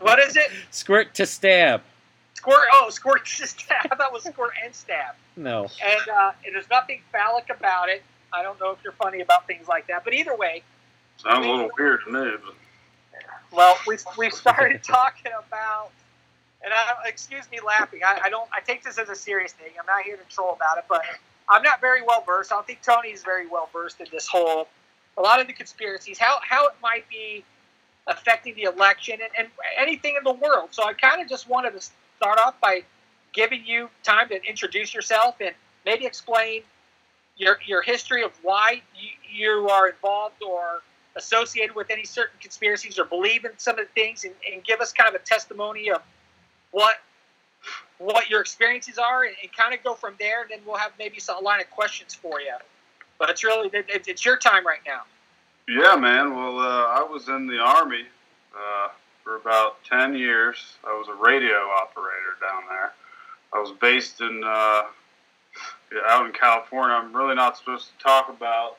[0.00, 0.50] What is it?
[0.70, 1.80] Squirt to stab.
[2.34, 2.68] Squirt.
[2.74, 3.86] Oh, Squirt to Stab.
[3.90, 5.14] I thought it was Squirt and Stab.
[5.34, 5.62] No.
[5.82, 8.02] And, uh, and there's nothing phallic about it.
[8.34, 10.62] I don't know if you're funny about things like that, but either way,
[11.16, 12.54] Sounds a little weird to me, but
[13.50, 15.90] Well, we we started talking about,
[16.64, 18.00] and I, excuse me laughing.
[18.04, 18.48] I, I don't.
[18.52, 19.72] I take this as a serious thing.
[19.78, 21.02] I'm not here to troll about it, but
[21.48, 22.52] I'm not very well versed.
[22.52, 24.68] I don't think Tony is very well versed in this whole,
[25.18, 27.44] a lot of the conspiracies, how how it might be
[28.06, 29.48] affecting the election and, and
[29.78, 30.68] anything in the world.
[30.72, 31.86] So I kind of just wanted to
[32.16, 32.82] start off by
[33.32, 35.54] giving you time to introduce yourself and
[35.84, 36.62] maybe explain
[37.36, 40.82] your your history of why you, you are involved or
[41.16, 44.80] associated with any certain conspiracies or believe in some of the things and, and give
[44.80, 46.02] us kind of a testimony of
[46.74, 46.96] what
[47.98, 50.90] what your experiences are and, and kind of go from there and then we'll have
[50.98, 52.54] maybe some, a line of questions for you
[53.18, 55.02] but it's really it, it's your time right now
[55.68, 56.34] Yeah, man.
[56.36, 58.04] Well, uh, I was in the army
[58.54, 58.88] uh,
[59.22, 60.58] for about ten years.
[60.84, 62.92] I was a radio operator down there.
[63.54, 64.82] I was based in uh,
[66.06, 66.96] out in California.
[66.96, 68.76] I'm really not supposed to talk about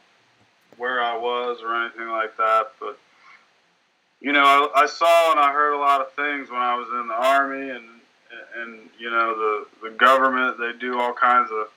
[0.78, 3.00] where I was or anything like that, but
[4.26, 6.88] you know, I, I saw and I heard a lot of things when I was
[6.99, 7.86] in the army, and
[8.57, 11.67] and you know, the the government they do all kinds of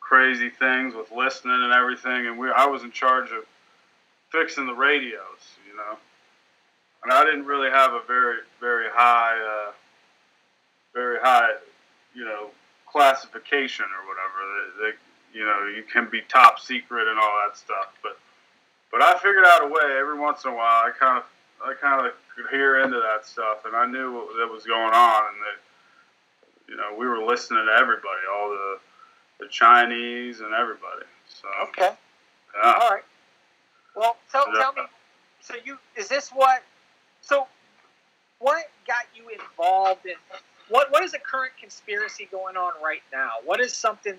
[0.00, 3.44] crazy things with listening and everything, and we I was in charge of
[4.32, 5.96] fixing the radios, you know.
[7.04, 9.72] And I didn't really have a very, very high, uh,
[10.92, 11.50] very high,
[12.14, 12.48] you know,
[12.90, 14.38] classification or whatever.
[14.52, 17.94] They, they, you know, you can be top secret and all that stuff.
[18.02, 18.18] But,
[18.92, 19.96] but I figured out a way.
[19.98, 21.24] Every once in a while, I kind of,
[21.64, 24.94] I kind of could hear into that stuff, and I knew what that was going
[24.94, 28.78] on, and that, you know, we were listening to everybody, all the,
[29.40, 31.04] the Chinese and everybody.
[31.28, 31.48] So.
[31.68, 31.92] okay
[32.62, 32.78] Yeah.
[32.80, 33.02] all right
[33.94, 34.82] well tell, tell me
[35.40, 36.62] so you is this what
[37.20, 37.46] so
[38.38, 40.14] what got you involved in
[40.68, 44.14] what what is the current conspiracy going on right now what is something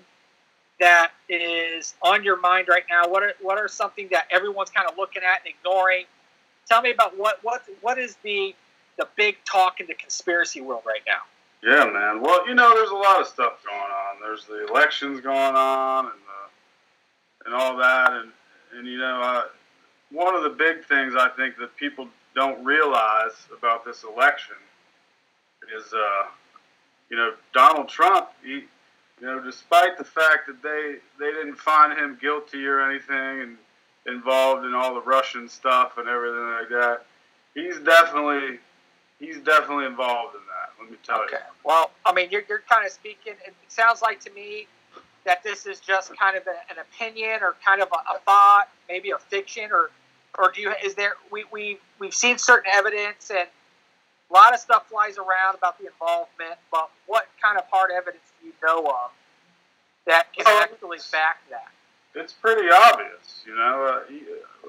[0.80, 4.88] that is on your mind right now what are what are something that everyone's kind
[4.88, 6.04] of looking at and ignoring
[6.68, 8.54] tell me about what what what is the
[8.98, 11.22] the big talk in the conspiracy world right now
[11.62, 12.20] Yeah, man.
[12.20, 14.20] Well, you know, there's a lot of stuff going on.
[14.20, 18.32] There's the elections going on, and uh, and all that, and
[18.76, 19.44] and you know, uh,
[20.10, 24.56] one of the big things I think that people don't realize about this election
[25.76, 26.28] is, uh,
[27.10, 28.28] you know, Donald Trump.
[28.42, 28.64] He,
[29.20, 33.56] you know, despite the fact that they they didn't find him guilty or anything, and
[34.06, 37.02] involved in all the Russian stuff and everything like that,
[37.54, 38.58] he's definitely
[39.18, 40.80] he's definitely involved in that.
[40.80, 41.24] Let me tell you.
[41.24, 41.44] Okay.
[41.64, 43.34] Well, I mean, you're, you're kind of speaking.
[43.46, 44.66] It sounds like to me
[45.24, 48.68] that this is just kind of a, an opinion or kind of a, a thought,
[48.88, 49.90] maybe a fiction, or
[50.38, 50.72] or do you?
[50.84, 51.14] Is there?
[51.30, 53.48] We we we've seen certain evidence and
[54.30, 56.58] a lot of stuff flies around about the involvement.
[56.70, 59.10] But what kind of hard evidence do you know of
[60.06, 61.71] that can actually back that?
[62.14, 64.02] It's pretty obvious, you know.
[64.06, 64.20] Uh, you,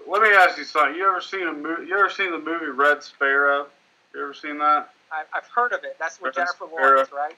[0.07, 0.95] let me ask you something.
[0.95, 1.87] You ever seen a movie?
[1.87, 3.67] You ever seen the movie Red Sparrow?
[4.13, 4.89] You ever seen that?
[5.11, 5.97] I, I've heard of it.
[5.99, 6.95] That's with Red Jennifer Sparrow.
[6.95, 7.35] Lawrence, right?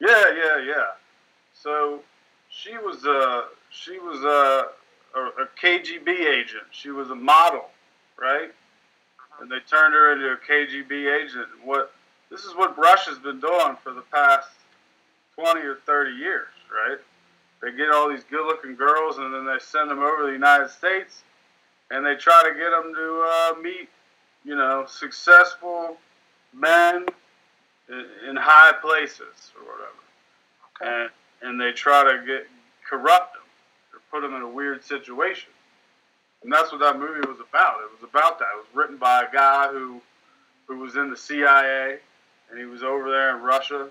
[0.00, 0.84] Yeah, yeah, yeah.
[1.54, 2.00] So
[2.50, 6.64] she was a she was a, a, a KGB agent.
[6.70, 7.66] She was a model,
[8.20, 8.50] right?
[9.40, 11.46] And they turned her into a KGB agent.
[11.64, 11.92] What
[12.30, 14.50] this is what Russia's been doing for the past
[15.34, 16.98] twenty or thirty years, right?
[17.66, 20.70] They get all these good-looking girls, and then they send them over to the United
[20.70, 21.24] States,
[21.90, 23.88] and they try to get them to uh, meet,
[24.44, 25.96] you know, successful
[26.54, 27.06] men
[27.88, 29.96] in, in high places or whatever
[30.80, 31.10] and
[31.42, 32.46] and they try to get
[32.88, 33.42] corrupt them
[33.92, 35.50] or put them in a weird situation.
[36.42, 37.80] And that's what that movie was about.
[37.82, 38.46] It was about that.
[38.54, 40.00] It was written by a guy who
[40.66, 41.98] who was in the CIA
[42.50, 43.90] and he was over there in Russia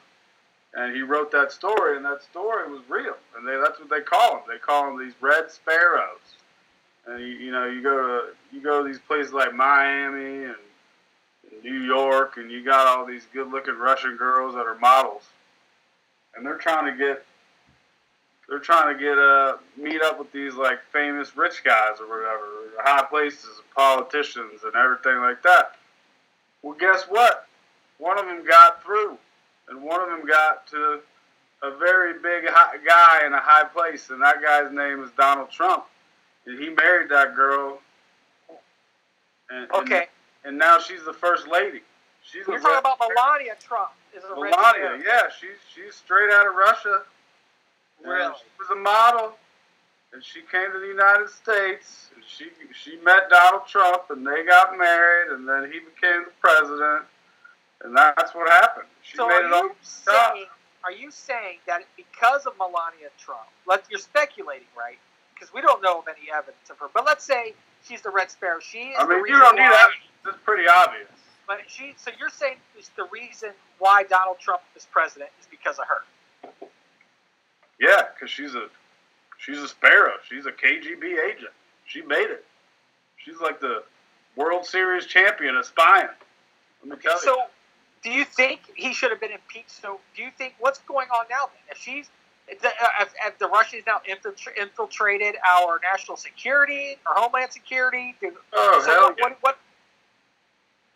[0.76, 3.15] and he wrote that story and that story was real.
[3.38, 4.43] And they that's what they call them.
[4.47, 6.19] They call them these red sparrows.
[7.07, 10.55] And you, you know, you go to you go to these places like Miami and
[11.63, 15.23] New York and you got all these good-looking Russian girls that are models
[16.36, 17.26] and they're trying to get
[18.47, 22.43] they're trying to get uh meet up with these like famous rich guys or whatever,
[22.80, 25.76] high places and politicians and everything like that.
[26.61, 27.47] Well, guess what?
[27.97, 29.17] One of them got through,
[29.70, 30.99] and one of them got to
[31.63, 35.86] a very big guy in a high place, and that guy's name is Donald Trump,
[36.45, 37.80] and he married that girl.
[39.49, 40.07] And, Okay,
[40.43, 41.82] And, and now she's the first lady.
[42.24, 43.91] She's you're talking about Melania Trump.
[44.16, 47.03] Is a Melania, yeah, she's she's straight out of Russia.
[48.03, 48.34] Really?
[48.38, 49.34] She was a model,
[50.13, 52.09] and she came to the United States.
[52.16, 56.32] And she she met Donald Trump, and they got married, and then he became the
[56.41, 57.03] president,
[57.84, 58.64] and that's what happened.
[59.06, 60.47] She So made are it all saying
[60.84, 64.99] are you saying that because of Melania Trump, like you're speculating, right?
[65.36, 66.88] because we don't know of any evidence of her.
[66.93, 67.53] But let's say
[67.84, 68.60] she's the Red Sparrow.
[68.60, 68.95] She is.
[68.99, 69.89] I mean, you don't need that.
[70.26, 71.08] It's pretty obvious.
[71.47, 71.93] But she.
[71.97, 76.01] So you're saying is the reason why Donald Trump is president is because of her.
[77.80, 78.68] Yeah, because she's a
[79.38, 80.14] she's a sparrow.
[80.28, 81.51] She's a KGB agent.
[81.86, 82.45] She made it.
[83.18, 83.84] She's like the
[84.36, 86.08] World Series champion of spying.
[86.84, 87.20] Let me tell you.
[87.22, 87.38] So,
[88.06, 89.72] do you think he should have been impeached?
[89.72, 91.47] So, do you think what's going on now?
[91.47, 92.08] Then, if she's
[92.47, 92.68] if the,
[93.01, 98.91] if, if the Russians now infiltrated our national security, our homeland security, do, Oh, so
[98.91, 99.24] hell what, yeah.
[99.24, 99.58] what, what?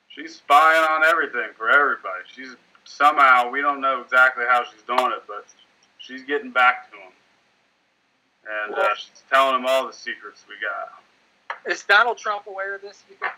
[0.09, 2.23] She's spying on everything for everybody.
[2.31, 5.47] She's somehow we don't know exactly how she's doing it, but
[5.97, 7.11] she's getting back to them,
[8.67, 11.71] and uh, she's telling them all the secrets we got.
[11.71, 13.03] Is Donald Trump aware of this?
[13.09, 13.31] You think?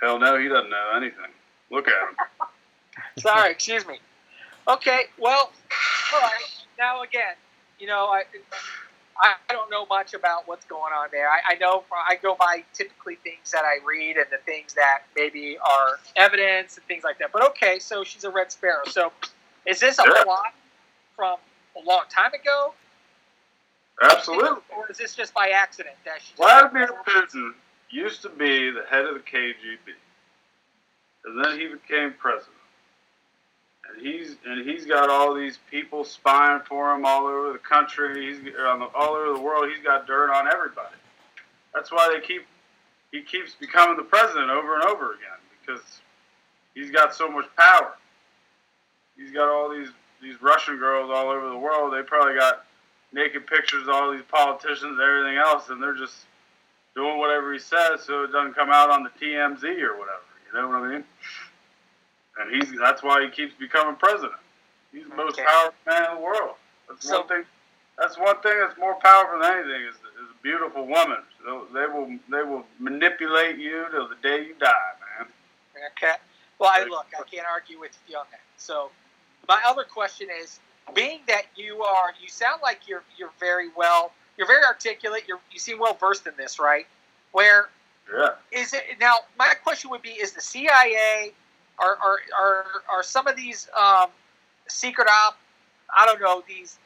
[0.00, 1.30] Hell no, he doesn't know anything.
[1.72, 2.16] Look at him.
[3.18, 3.98] Sorry, excuse me.
[4.68, 5.50] Okay, well,
[6.14, 6.44] all right.
[6.78, 7.34] Now again,
[7.80, 8.22] you know, I
[9.20, 11.28] I don't know much about what's going on there.
[11.28, 15.02] I, I know I go by typically things that I read and the things that
[15.16, 17.30] maybe are evidence and things like that.
[17.32, 18.84] But okay, so she's a red sparrow.
[18.86, 19.12] So
[19.66, 20.22] is this a Yeah.
[20.24, 20.54] plot
[21.16, 21.38] from
[21.76, 22.74] a long time ago,
[24.02, 24.62] Absolutely.
[24.76, 26.34] or is this just by accident that she?
[26.36, 27.52] Vladimir Putin
[27.90, 29.94] used to be the head of the KGB,
[31.24, 32.56] and then he became president.
[33.88, 38.32] And he's and he's got all these people spying for him all over the country.
[38.32, 39.70] He's on the, all over the world.
[39.74, 40.94] He's got dirt on everybody.
[41.74, 42.46] That's why they keep
[43.10, 46.00] he keeps becoming the president over and over again because
[46.74, 47.94] he's got so much power.
[49.16, 49.88] He's got all these
[50.22, 51.92] these Russian girls all over the world.
[51.92, 52.64] They probably got
[53.12, 56.26] naked pictures of all these politicians and everything else, and they're just
[56.94, 60.22] doing whatever he says so it doesn't come out on the TMZ or whatever.
[60.52, 61.04] You know what I mean?
[62.38, 64.32] And he's that's why he keeps becoming president.
[64.92, 65.44] He's the most Okay.
[65.46, 66.56] powerful man in the world.
[66.88, 67.46] That's So- one thing.
[67.98, 71.22] That's one thing that's more powerful than anything is, is a beautiful woman.
[71.44, 75.32] So they will they will manipulate you till the day you die, man.
[75.92, 76.14] Okay.
[76.58, 78.40] Well, I look, I can't argue with you on that.
[78.56, 78.90] So,
[79.48, 80.60] my other question is,
[80.94, 85.24] being that you are, you sound like you're you're very well, you're very articulate.
[85.26, 86.86] You're you seem well versed in this, right?
[87.32, 87.68] Where
[88.12, 88.28] Yeah.
[88.50, 89.14] is it now?
[89.38, 91.32] My question would be: Is the CIA,
[91.78, 94.08] are are are, are some of these um,
[94.68, 95.38] secret op,
[95.96, 96.78] I don't know these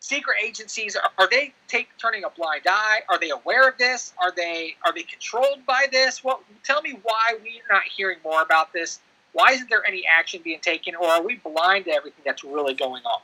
[0.00, 3.00] secret agencies are, are they take turning a blind eye?
[3.08, 4.12] Are they aware of this?
[4.22, 6.22] Are they are they controlled by this?
[6.22, 9.00] What tell me why we're not hearing more about this?
[9.32, 12.74] Why isn't there any action being taken, or are we blind to everything that's really
[12.74, 13.20] going on?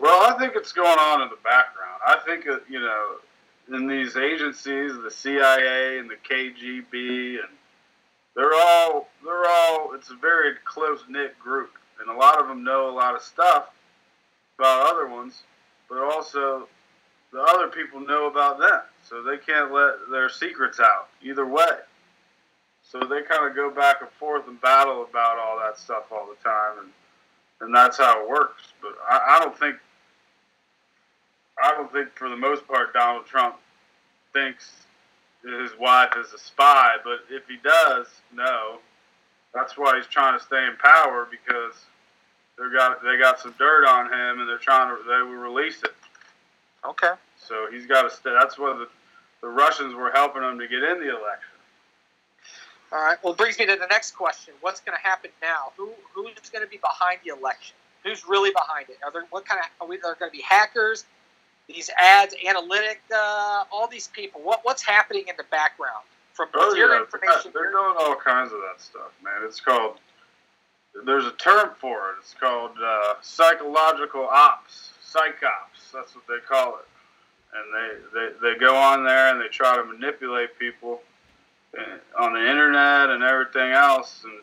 [0.00, 2.00] Well, I think it's going on in the background.
[2.06, 3.16] I think you know,
[3.70, 7.56] in these agencies, the CIA and the KGB, and
[8.34, 9.94] they're all they're all.
[9.94, 13.22] It's a very close knit group, and a lot of them know a lot of
[13.22, 13.68] stuff
[14.58, 15.42] about other ones,
[15.88, 16.68] but also
[17.32, 21.78] the other people know about them, so they can't let their secrets out either way.
[22.82, 26.26] So they kind of go back and forth and battle about all that stuff all
[26.26, 26.88] the time, and
[27.60, 28.64] and that's how it works.
[28.82, 29.76] But I, I don't think
[31.62, 33.56] I don't think for the most part Donald Trump
[34.32, 34.70] thinks
[35.42, 36.96] his wife is a spy.
[37.04, 38.78] But if he does, no,
[39.54, 41.74] that's why he's trying to stay in power because
[42.58, 45.82] they got they got some dirt on him and they're trying to they will release
[45.82, 45.94] it.
[46.84, 47.12] Okay.
[47.36, 48.30] So he's got to stay.
[48.38, 48.88] That's why the
[49.40, 51.48] the Russians were helping him to get in the election.
[52.92, 53.18] All right.
[53.24, 54.54] Well, brings me to the next question.
[54.60, 55.72] What's going to happen now?
[55.76, 57.74] Who who's going to be behind the election?
[58.04, 58.98] Who's really behind it?
[59.04, 61.04] Are there what kind of are we, there going to be hackers?
[61.72, 64.40] These ads, analytic, uh, all these people.
[64.42, 66.04] What what's happening in the background
[66.34, 67.50] from Oh your yeah, information?
[67.54, 69.42] they're doing all kinds of that stuff, man.
[69.44, 69.96] It's called.
[71.06, 72.16] There's a term for it.
[72.20, 75.90] It's called uh, psychological ops, psychops.
[75.92, 76.86] That's what they call it.
[77.54, 77.72] And
[78.14, 78.18] they,
[78.48, 81.00] they, they go on there and they try to manipulate people
[81.78, 84.34] uh, on the internet and everything else, and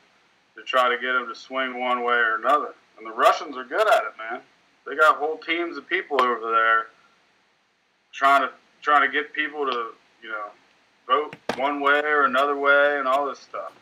[0.56, 2.74] to try to get them to swing one way or another.
[2.98, 4.42] And the Russians are good at it, man.
[4.88, 6.88] They got whole teams of people over there
[8.12, 8.52] trying to
[8.82, 9.92] trying to get people to
[10.22, 10.48] you know
[11.08, 13.74] vote one way or another way and all this stuff.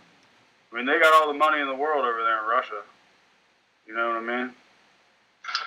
[0.71, 2.81] I mean, they got all the money in the world over there in Russia.
[3.85, 4.53] You know what I mean?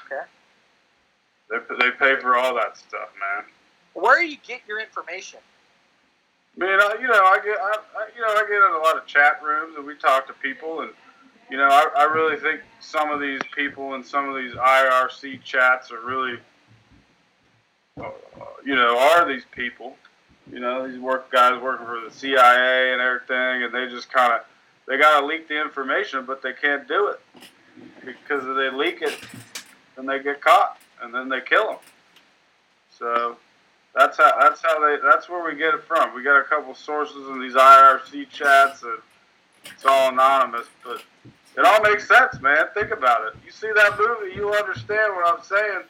[0.06, 0.22] Okay.
[1.50, 3.44] They, they pay for all that stuff, man.
[3.94, 5.40] Where do you get your information?
[6.56, 8.84] I mean, I, you know, I get, I, I, you know, I get in a
[8.84, 10.90] lot of chat rooms and we talk to people, and
[11.50, 15.42] you know, I, I really think some of these people and some of these IRC
[15.42, 16.38] chats are really,
[18.64, 19.96] you know, are these people,
[20.52, 24.32] you know, these work guys working for the CIA and everything, and they just kind
[24.32, 24.40] of,
[24.86, 27.20] they got to leak the information, but they can't do it
[28.04, 29.18] because if they leak it,
[29.96, 31.78] then they get caught and then they kill them.
[32.98, 33.36] So
[33.94, 34.32] That's how.
[34.40, 34.96] That's how they.
[35.02, 36.14] That's where we get it from.
[36.14, 38.98] We got a couple sources in these IRC chats, and
[39.64, 41.02] it's all anonymous, but
[41.56, 42.66] it all makes sense, man.
[42.72, 43.34] Think about it.
[43.44, 45.82] You see that movie, you'll understand what I'm saying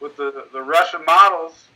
[0.00, 1.68] with the the Russian models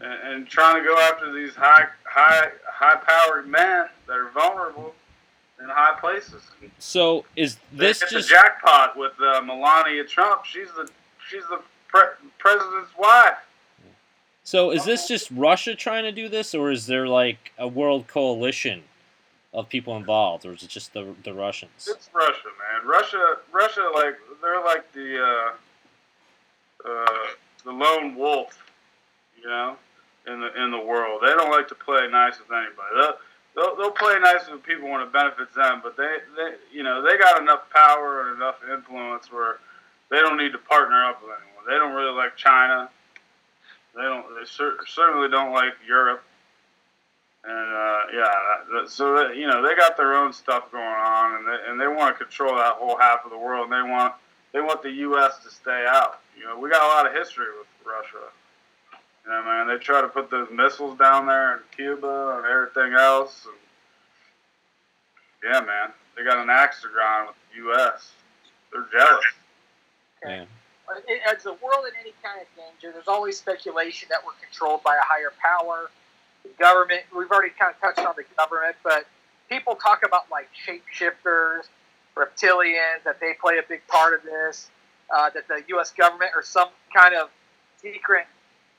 [0.00, 4.94] and, and trying to go after these high high high powered men that are vulnerable
[5.62, 6.42] in high places.
[6.78, 10.44] So is this it's just a jackpot with uh, Melania Trump?
[10.44, 10.88] She's the
[11.28, 13.38] she's the pre- president's wife.
[14.42, 18.06] so is this just Russia trying to do this, or is there like a world
[18.06, 18.82] coalition
[19.52, 21.88] of people involved, or is it just the the Russians?
[21.90, 22.88] It's Russia, man.
[22.88, 27.26] Russia, Russia, like they're like the uh, uh,
[27.62, 28.56] the lone wolf,
[29.40, 29.76] you know,
[30.26, 31.20] in the in the world.
[31.22, 32.94] They don't like to play nice with anybody.
[32.96, 33.14] They'll
[33.56, 37.02] they'll, they'll play nice with people when it benefits them, but they, they you know
[37.02, 39.58] they got enough power and enough influence where
[40.10, 41.64] they don't need to partner up with anyone.
[41.68, 42.90] They don't really like China.
[43.94, 44.24] They don't.
[44.38, 46.22] They cer- certainly don't like Europe.
[47.42, 51.46] And uh, yeah, so that, you know they got their own stuff going on, and
[51.46, 53.70] they and they want to control that whole half of the world.
[53.70, 54.14] And they want
[54.52, 55.38] they want the U.S.
[55.44, 56.20] to stay out.
[56.40, 58.32] You know, we got a lot of history with Russia.
[59.26, 62.94] You know, man, they try to put those missiles down there in Cuba and everything
[62.98, 63.44] else.
[63.44, 63.56] And
[65.52, 68.12] yeah, man, they got an axe to grind with the U.S.
[68.72, 69.24] They're jealous.
[70.24, 70.46] Yeah.
[71.30, 74.96] As the world in any kind of danger, there's always speculation that we're controlled by
[74.96, 75.90] a higher power.
[76.42, 79.04] The government, we've already kind of touched on the government, but
[79.50, 81.68] people talk about like shapeshifters,
[82.16, 84.70] reptilians, that they play a big part of this,
[85.14, 85.92] uh, that the U.S.
[85.92, 87.28] government or some kind of
[87.82, 88.26] secret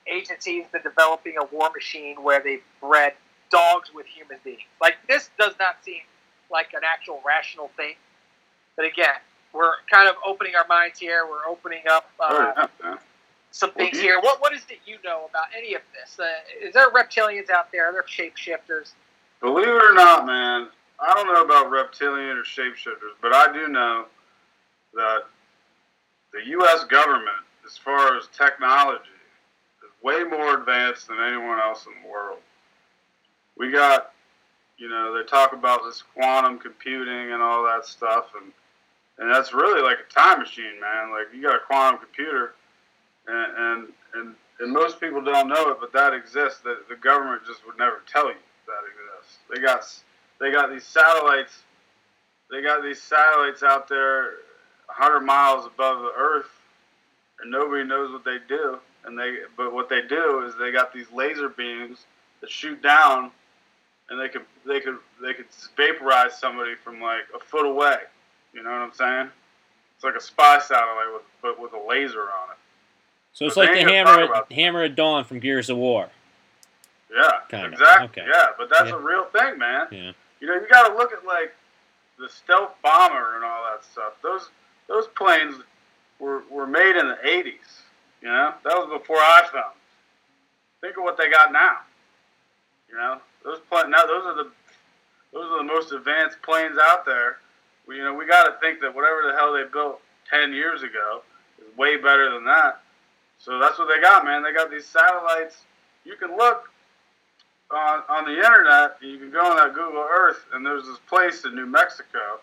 [0.07, 3.13] agency has been developing a war machine where they've bred
[3.49, 4.61] dogs with human beings.
[4.81, 6.01] Like, this does not seem
[6.51, 7.95] like an actual rational thing.
[8.75, 9.15] But again,
[9.53, 11.25] we're kind of opening our minds here.
[11.29, 12.97] We're opening up uh, Oh,
[13.51, 14.19] some Well, things you- here.
[14.21, 16.17] What what is it you know about any of this?
[16.19, 16.25] Uh,
[16.61, 17.87] is there reptilians out there?
[17.89, 18.93] Are there shapeshifters?
[19.41, 20.69] Believe it or not, man,
[20.99, 24.05] I don't know about reptilian or shapeshifters, but I do know
[24.93, 25.23] that
[26.33, 26.85] the U.S.
[26.85, 29.03] government, as far as technology,
[29.83, 32.39] is way more advanced than anyone else in the world.
[33.57, 34.13] We got,
[34.77, 38.51] you know, they talk about this quantum computing and all that stuff, and
[39.17, 41.11] and that's really like a time machine, man.
[41.11, 42.55] Like you got a quantum computer,
[43.27, 46.59] and and and, and most people don't know it, but that exists.
[46.61, 49.39] That the government just would never tell you that exists.
[49.53, 49.83] They got
[50.39, 51.63] they got these satellites.
[52.49, 54.33] They got these satellites out there,
[54.91, 56.49] hundred miles above the Earth,
[57.41, 58.79] and nobody knows what they do.
[59.05, 62.05] And they, but what they do is they got these laser beams
[62.41, 63.31] that shoot down,
[64.09, 67.97] and they could they could they could vaporize somebody from like a foot away.
[68.53, 69.29] You know what I'm saying?
[69.95, 72.57] It's like a spy satellite with but with a laser on it.
[73.33, 76.09] So it's But like the hammer at, hammer at dawn from Gears of War.
[77.13, 78.23] Yeah, Kinda, exactly.
[78.23, 78.29] okay.
[78.31, 78.95] Yeah, but that's Yeah.
[78.95, 79.87] a real thing, man.
[79.91, 80.11] Yeah.
[80.39, 81.53] You know, you got to look at like
[82.19, 84.13] the stealth bomber and all that stuff.
[84.21, 84.49] Those
[84.91, 85.55] those planes
[86.19, 87.81] were were made in the '80s.
[88.21, 89.79] You know, that was before iPhones.
[90.81, 91.77] Think of what they got now.
[92.89, 94.51] You know, those plane now those are the
[95.31, 97.37] those are the most advanced planes out there.
[97.87, 100.83] We, you know, we got to think that whatever the hell they built ten years
[100.83, 101.21] ago
[101.57, 102.81] is way better than that.
[103.39, 104.43] So that's what they got, man.
[104.43, 105.63] They got these satellites.
[106.03, 106.69] You can look
[107.71, 111.45] on, on the internet, you can go on that Google Earth, and there's this place
[111.45, 112.39] in New Mexico.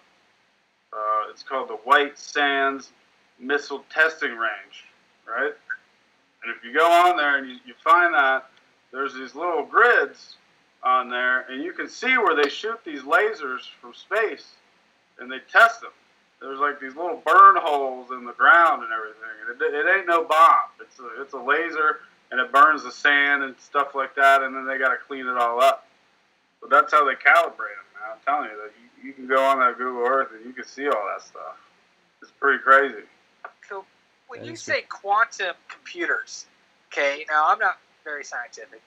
[0.98, 2.92] Uh, it's called the White Sands
[3.38, 4.84] Missile Testing Range,
[5.28, 5.52] right?
[6.42, 8.50] And if you go on there and you, you find that,
[8.92, 10.36] there's these little grids
[10.82, 14.52] on there, and you can see where they shoot these lasers from space,
[15.18, 15.90] and they test them.
[16.40, 19.72] There's like these little burn holes in the ground and everything.
[19.72, 20.70] It, it ain't no bomb.
[20.80, 24.54] It's a, it's a laser and it burns the sand and stuff like that, and
[24.54, 25.86] then they got to clean it all up.
[26.60, 28.12] But that's how they calibrate them, man.
[28.12, 30.64] I'm telling you that you, you can go on that Google Earth and you can
[30.64, 31.56] see all that stuff.
[32.22, 33.04] It's pretty crazy.
[33.68, 33.84] So
[34.28, 36.46] when you say quantum computers,
[36.92, 38.82] okay, now I'm not very scientific,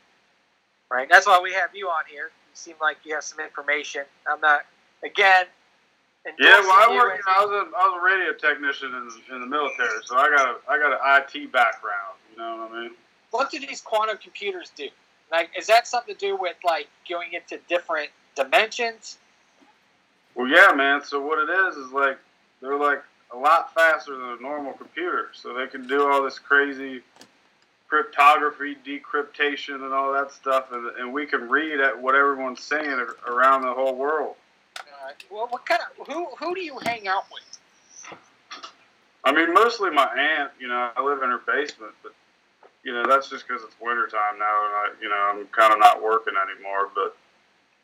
[0.91, 1.07] right?
[1.09, 2.25] That's why we have you on here.
[2.25, 4.03] You seem like you have some information.
[4.29, 4.65] I'm not,
[5.03, 5.45] again.
[6.39, 7.17] Yeah, well, I endorsing work.
[7.17, 10.17] You know, I was a I was a radio technician in, in the military, so
[10.17, 12.13] I got a I got an IT background.
[12.31, 12.91] You know what I mean?
[13.31, 14.89] what do these quantum computers do?
[15.31, 19.17] Like, is that something to do with like going into different dimensions?
[20.35, 21.03] Well, yeah, man.
[21.03, 22.17] So what it is is like
[22.61, 23.03] they're like
[23.33, 27.01] a lot faster than a normal computer, so they can do all this crazy
[27.87, 33.05] cryptography, decryptation, and all that stuff, and, and we can read at what everyone's saying
[33.27, 34.35] around the whole world.
[34.79, 38.19] Uh, well, what kind of who who do you hang out with?
[39.23, 40.51] I mean, mostly my aunt.
[40.59, 42.13] You know, I live in her basement, but
[42.83, 45.79] you know, that's just because it's wintertime now, and I, you know, I'm kind of
[45.79, 46.89] not working anymore.
[46.95, 47.15] But,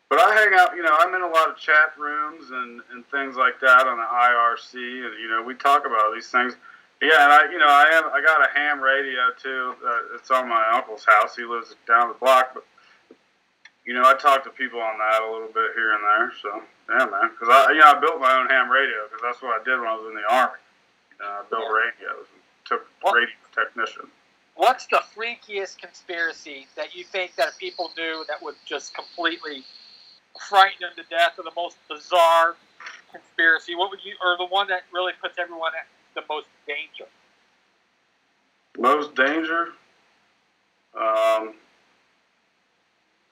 [0.09, 0.75] but I hang out.
[0.75, 3.97] You know, I'm in a lot of chat rooms and and things like that on
[3.97, 4.73] the IRC,
[5.05, 6.55] and you know, we talk about these things.
[7.01, 9.75] Yeah, and I, you know, I have I got a ham radio too.
[9.85, 11.35] Uh, it's on my uncle's house.
[11.35, 12.63] He lives down the block, but
[13.85, 16.33] you know, I talk to people on that a little bit here and there.
[16.41, 19.41] So yeah, man, because I, you know, I built my own ham radio because that's
[19.41, 20.59] what I did when I was in the army.
[21.23, 21.81] Uh, I built Yeah.
[22.09, 24.09] radios and took What- radio technician.
[24.55, 29.63] What's the freakiest conspiracy that you think that people do that would just completely
[30.37, 32.55] frighten them to death, or the most bizarre
[33.11, 33.75] conspiracy?
[33.75, 37.09] What would you, or the one that really puts everyone at the most danger?
[38.77, 39.69] Most danger.
[40.95, 41.55] Um,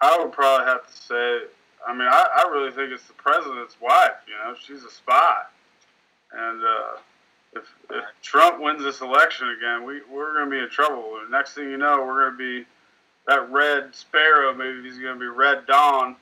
[0.01, 1.39] I would probably have to say.
[1.87, 4.25] I mean, I, I really think it's the president's wife.
[4.27, 5.43] You know, she's a spy,
[6.31, 6.97] and uh,
[7.55, 11.19] if, if Trump wins this election again, we we're going to be in trouble.
[11.29, 12.67] Next thing you know, we're going to be
[13.27, 16.15] that Red Sparrow Maybe he's going to be Red Dawn,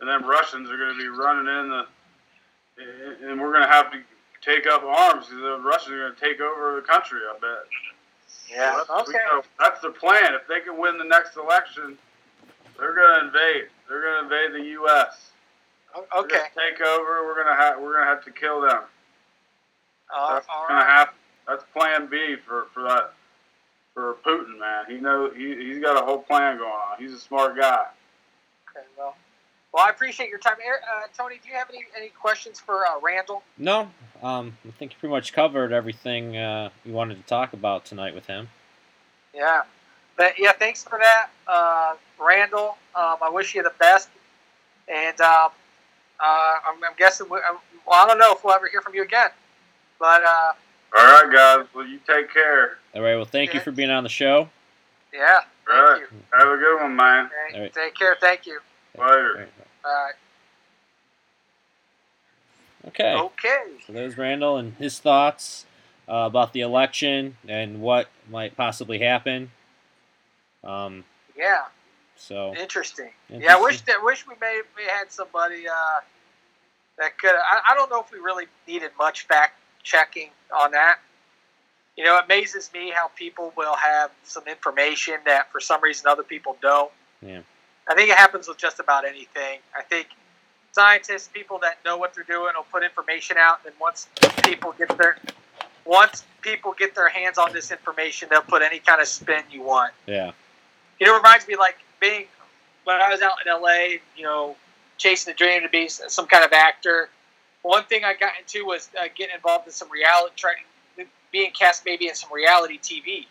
[0.00, 1.86] and then Russians are going to be running in the,
[3.30, 3.98] and we're going to have to
[4.40, 7.20] take up arms because the Russians are going to take over the country.
[7.28, 7.66] I bet.
[8.50, 8.74] Yeah.
[8.74, 9.18] Well, that's, Okay.
[9.30, 10.34] know, that's the plan.
[10.34, 11.98] If they can win the next election,
[12.78, 13.64] they're going to invade.
[13.88, 15.30] They're going to invade the U.S.
[16.16, 16.40] Okay.
[16.56, 17.24] take over.
[17.26, 17.80] We're going to have.
[17.80, 18.82] We're going to have to kill them.
[20.14, 20.86] Uh, That's going to right.
[20.86, 21.14] happen.
[21.46, 23.12] That's Plan B for for that
[23.94, 24.84] for Putin, man.
[24.86, 26.98] He know he he's got a whole plan going on.
[26.98, 27.86] He's a smart guy.
[28.70, 28.86] Okay.
[28.96, 29.16] Well.
[29.72, 31.38] Well, I appreciate your time, uh, Tony.
[31.42, 33.42] Do you have any, any questions for uh, Randall?
[33.58, 33.90] No,
[34.22, 38.14] um, I think you pretty much covered everything uh, you wanted to talk about tonight
[38.14, 38.48] with him.
[39.34, 39.62] Yeah.
[40.16, 42.76] But yeah, thanks for that, uh, Randall.
[42.96, 44.08] Um, I wish you the best.
[44.88, 45.50] And um,
[46.18, 47.54] uh, I'm, I'm guessing, we, uh,
[47.86, 49.30] well, I don't know if we'll ever hear from you again.
[49.98, 50.52] But uh,
[50.98, 51.66] All right, guys.
[51.74, 52.78] Well, you take care.
[52.94, 54.48] All right, well, thank you for being on the show.
[55.12, 56.00] yeah, thank All right.
[56.00, 56.06] you.
[56.36, 57.26] Have a good one, man.
[57.26, 57.72] Okay, All right.
[57.74, 58.16] Take care.
[58.18, 58.60] Thank you.
[59.00, 59.34] All Later.
[59.38, 59.48] right.
[59.84, 60.14] All right.
[62.88, 63.14] Okay.
[63.14, 63.62] Okay.
[63.86, 65.66] So there's Randall and his thoughts
[66.08, 69.50] uh, about the election and what might possibly happen.
[70.64, 71.04] Um,
[71.36, 71.64] Yeah.
[72.16, 73.10] so Interesting.
[73.28, 76.00] Yeah, I wish that wish we may we had somebody uh,
[76.98, 77.34] that could.
[77.34, 80.98] I, I don't know if we really needed much fact checking on that.
[81.96, 86.06] You know, it amazes me how people will have some information that for some reason
[86.08, 86.92] other people don't.
[87.20, 87.40] Yeah.
[87.88, 89.60] I think it happens with just about anything.
[89.76, 90.08] I think
[90.72, 94.08] scientists, people that know what they're doing, will put information out, and once
[94.44, 95.16] people get their
[95.84, 99.62] once people get their hands on this information, they'll put any kind of spin you
[99.62, 99.92] want.
[100.06, 100.32] yeah,
[101.00, 102.26] You know, it reminds me like being
[102.84, 104.54] when I was out in LA, you know,
[104.98, 107.08] chasing the dream to be some kind of actor.
[107.62, 110.56] One thing I got into was uh, getting involved in some reality, trying
[111.32, 113.26] being cast maybe in some reality TV.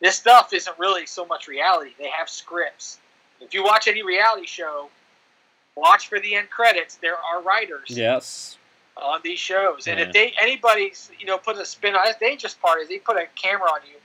[0.00, 1.92] This stuff isn't really so much reality.
[1.98, 2.98] They have scripts.
[3.40, 4.88] If you watch any reality show,
[5.76, 6.96] watch for the end credits.
[6.96, 8.58] There are writers yes,
[8.96, 9.86] on these shows.
[9.86, 10.06] And Yeah.
[10.06, 13.16] if they anybody's you know put a spin on the dangerous part is they put
[13.16, 13.96] a camera on you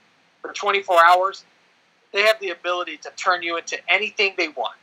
[0.41, 1.43] for 24 hours.
[2.11, 4.75] They have the ability to turn you into anything they want.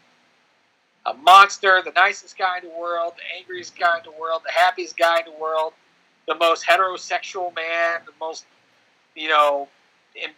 [1.07, 4.53] A monster, the nicest guy in the world, the angriest guy in the world, the
[4.53, 5.73] happiest guy in the world,
[6.27, 8.47] the most heterosexual man, the most
[9.17, 9.69] you know,
[10.15, 10.31] in,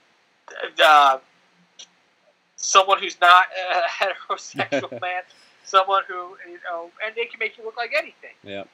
[0.82, 1.18] uh,
[2.58, 3.88] someone who's not a
[4.32, 5.22] heterosexual man,
[5.64, 8.64] someone who you know, and they can make you look like anything yeah,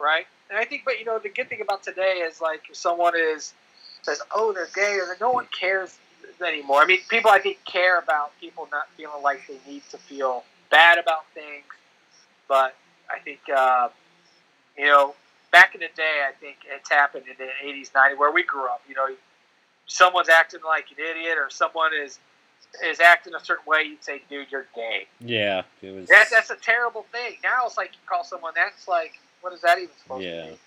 [0.00, 0.26] right?
[0.50, 3.14] And I think, but you know, the good thing about today is like if someone
[3.16, 3.54] is
[4.02, 5.96] says, "Oh, they're gay," or no one cares
[6.44, 6.82] anymore.
[6.82, 10.44] I mean, people I think care about people not feeling like they need to feel
[10.70, 11.64] bad about things,
[12.48, 12.74] but
[13.10, 13.88] I think uh,
[14.76, 15.14] you know,
[15.52, 18.66] back in the day, I think it's happened in the '80s, '90s, where we grew
[18.66, 18.82] up.
[18.88, 19.08] You know,
[19.86, 22.18] someone's acting like an idiot, or someone is
[22.84, 23.82] is acting a certain way.
[23.82, 25.62] You'd say, "Dude, you're gay." yeah.
[25.82, 26.08] It was.
[26.08, 27.36] That, that's a terrible thing.
[27.42, 30.42] Now it's like you call someone that's like, what is that even supposed Yeah.
[30.42, 30.58] to mean?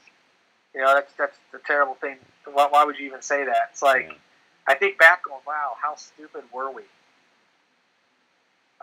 [0.76, 2.18] You know, that's that's the terrible thing.
[2.46, 3.70] Why, why would you even say that?
[3.72, 4.16] It's like yeah.
[4.68, 6.84] I think back on, wow, how stupid were we?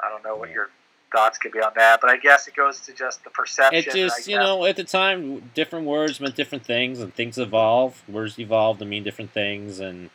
[0.03, 0.71] I don't know what your
[1.13, 3.79] thoughts could be on that, but I guess it goes to just the perception.
[3.79, 8.03] It just, you know, at the time, different words meant different things, and things evolve.
[8.09, 10.11] Words evolve to mean different things, and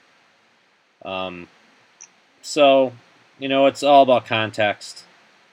[1.05, 1.47] um,
[2.49, 2.91] so
[3.37, 5.03] you know, it's all about context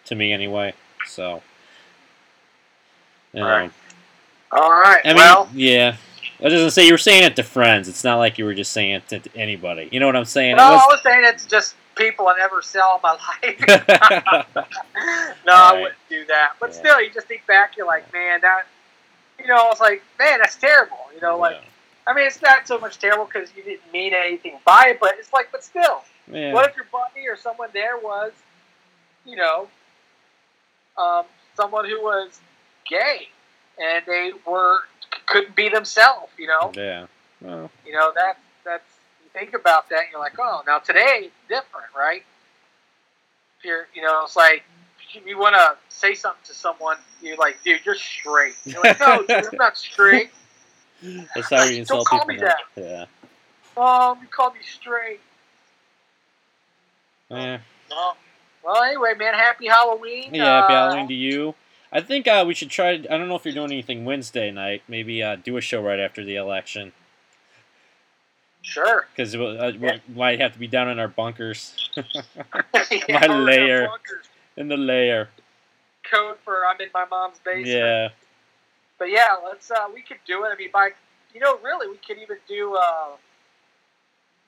[0.07, 0.73] to me, anyway.
[1.07, 1.43] So,
[3.33, 3.71] you know, Right.
[4.51, 5.01] All right.
[5.05, 5.97] I mean, well, yeah.
[6.41, 7.89] I doesn't say you were saying it to friends.
[7.89, 9.89] It's not like you were just saying it to anybody.
[9.93, 10.57] You know what I'm saying?
[10.57, 14.57] no, It I was- was saying to just people I never sell in my life.
[15.47, 16.53] no, I wouldn't do that.
[16.61, 16.77] But Yeah.
[16.79, 18.65] still, you just think back, you're like, man, that,
[19.39, 20.99] you know, I was like, man, that's terrible.
[21.15, 21.69] You know, like, Yeah.
[22.09, 25.15] I mean, it's not so much terrible because you didn't mean anything by it, but
[25.19, 26.53] it's like, but still, Yeah.
[26.53, 28.33] What if your buddy or someone there was,
[29.25, 29.69] you know,
[30.99, 31.25] um,
[31.57, 32.41] someone who was
[32.89, 33.29] gay
[33.79, 34.81] and they were
[35.27, 36.33] couldn't be themselves?
[36.39, 37.07] You know, Yeah.
[37.41, 38.85] Well, you know that that's
[39.23, 42.25] you think about that and you're like, oh, now today it's different, right?
[43.59, 44.63] If you're, you know, it's like
[45.25, 48.55] you want to say something to someone, you're like, dude, you're straight.
[48.65, 50.31] You're like, no, dude, I'm not straight.
[51.35, 52.35] that's how you Don't insult call people.
[52.35, 52.55] me now.
[52.75, 52.83] that.
[52.83, 53.05] Yeah.
[53.77, 55.21] Oh, you called me straight.
[57.31, 57.59] Yeah.
[57.91, 58.17] Well,
[58.65, 60.35] well, anyway, man, happy Halloween.
[60.35, 61.55] Yeah, happy Uh, Halloween to you.
[61.93, 62.91] I think uh, we should try.
[62.91, 64.83] I don't know if you're doing anything Wednesday night.
[64.89, 66.93] Maybe uh, do a show right after the election
[68.63, 69.07] Sure.
[69.15, 73.87] because uh, we might have to be down in our bunkers Yeah, My in layer.
[73.87, 74.27] bunkers.
[74.57, 75.29] in the layer.
[76.11, 77.69] Code for I'm in my mom's basement.
[77.69, 78.09] Yeah.
[78.99, 79.71] But yeah, let's.
[79.71, 80.49] Uh, we could do it.
[80.49, 80.91] I mean, by
[81.35, 82.75] you know, really, we could even do.
[82.77, 83.17] Uh,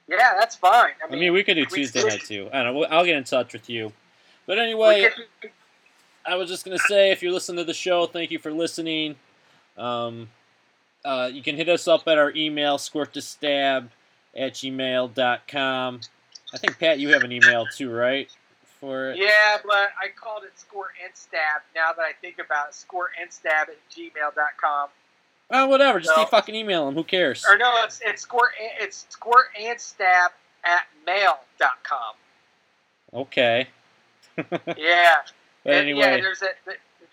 [0.09, 0.93] yeah, that's fine.
[1.03, 2.49] I I mean, mean, we could do Tuesday still- night too.
[2.53, 2.85] I don't know.
[2.85, 3.93] I'll get in touch with you.
[4.47, 5.51] But anyway, could-
[6.27, 9.17] I was just gonna say, if you're listening to the show, thank you for listening.
[9.77, 10.29] Um,
[11.05, 13.89] uh, you can hit us up at our email, squirttostab
[14.37, 16.01] at gmail.com.
[16.53, 18.31] I think, Pat, you have an email too, right?
[18.81, 19.19] For it?
[19.19, 21.63] yeah, but I called it score and stab.
[21.75, 24.89] Now that I think about it, score and stab at gmail.com.
[25.51, 26.01] Oh, whatever.
[26.01, 26.95] Just e- fucking email them.
[26.95, 27.45] Who cares?
[27.49, 30.33] Or no, it's it's and, it's score and stab
[30.65, 32.15] at mail.com.
[33.15, 33.69] Okay.
[34.77, 35.17] Yeah.
[35.65, 36.49] But And, anyway, yeah, there's a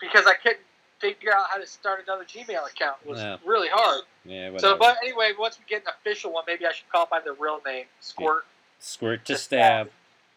[0.00, 0.60] because I couldn't
[1.00, 2.98] figure out how to start another Gmail account.
[3.04, 3.36] It was Yeah.
[3.44, 4.02] really hard.
[4.24, 4.58] yeah, whatever.
[4.60, 7.20] So, but anyway, once we get an official one, maybe I should call it by
[7.20, 8.44] the real name, Squirt.
[8.78, 9.90] Squirt to to stab.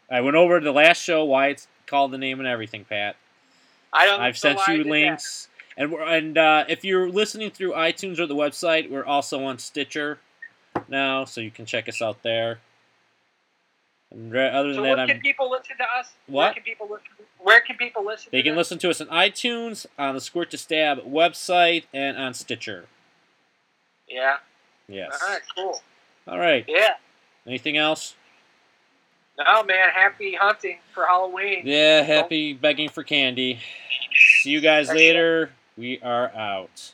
[0.09, 3.15] I went over the last show, why it's called the name and everything, Pat.
[3.93, 4.19] I don't.
[4.19, 5.45] I've sent you links.
[5.45, 5.58] that.
[5.79, 9.57] And we're, and uh, if you're listening through iTunes or the website, we're also on
[9.57, 10.19] Stitcher
[10.87, 12.59] now, so you can check us out there.
[14.11, 16.11] And re- other So than that, where can I'm, people listen to us?
[16.27, 16.53] Where What?
[16.55, 17.07] can people listen?
[17.41, 18.29] Where can people listen?
[18.31, 22.33] they can listen to us on iTunes, on the Squirt to Stab website, and on
[22.33, 22.85] Stitcher.
[24.07, 24.37] Yeah.
[24.87, 25.17] Yes.
[25.21, 25.41] All right.
[25.55, 25.81] Cool.
[26.27, 26.65] All right.
[26.67, 26.95] Yeah.
[27.47, 28.15] Anything else?
[29.37, 29.89] No, man.
[29.93, 31.61] Happy hunting for Halloween.
[31.63, 32.01] Yeah.
[32.01, 33.59] Happy begging for candy.
[34.41, 35.51] See you guys later.
[35.79, 36.91] We are out.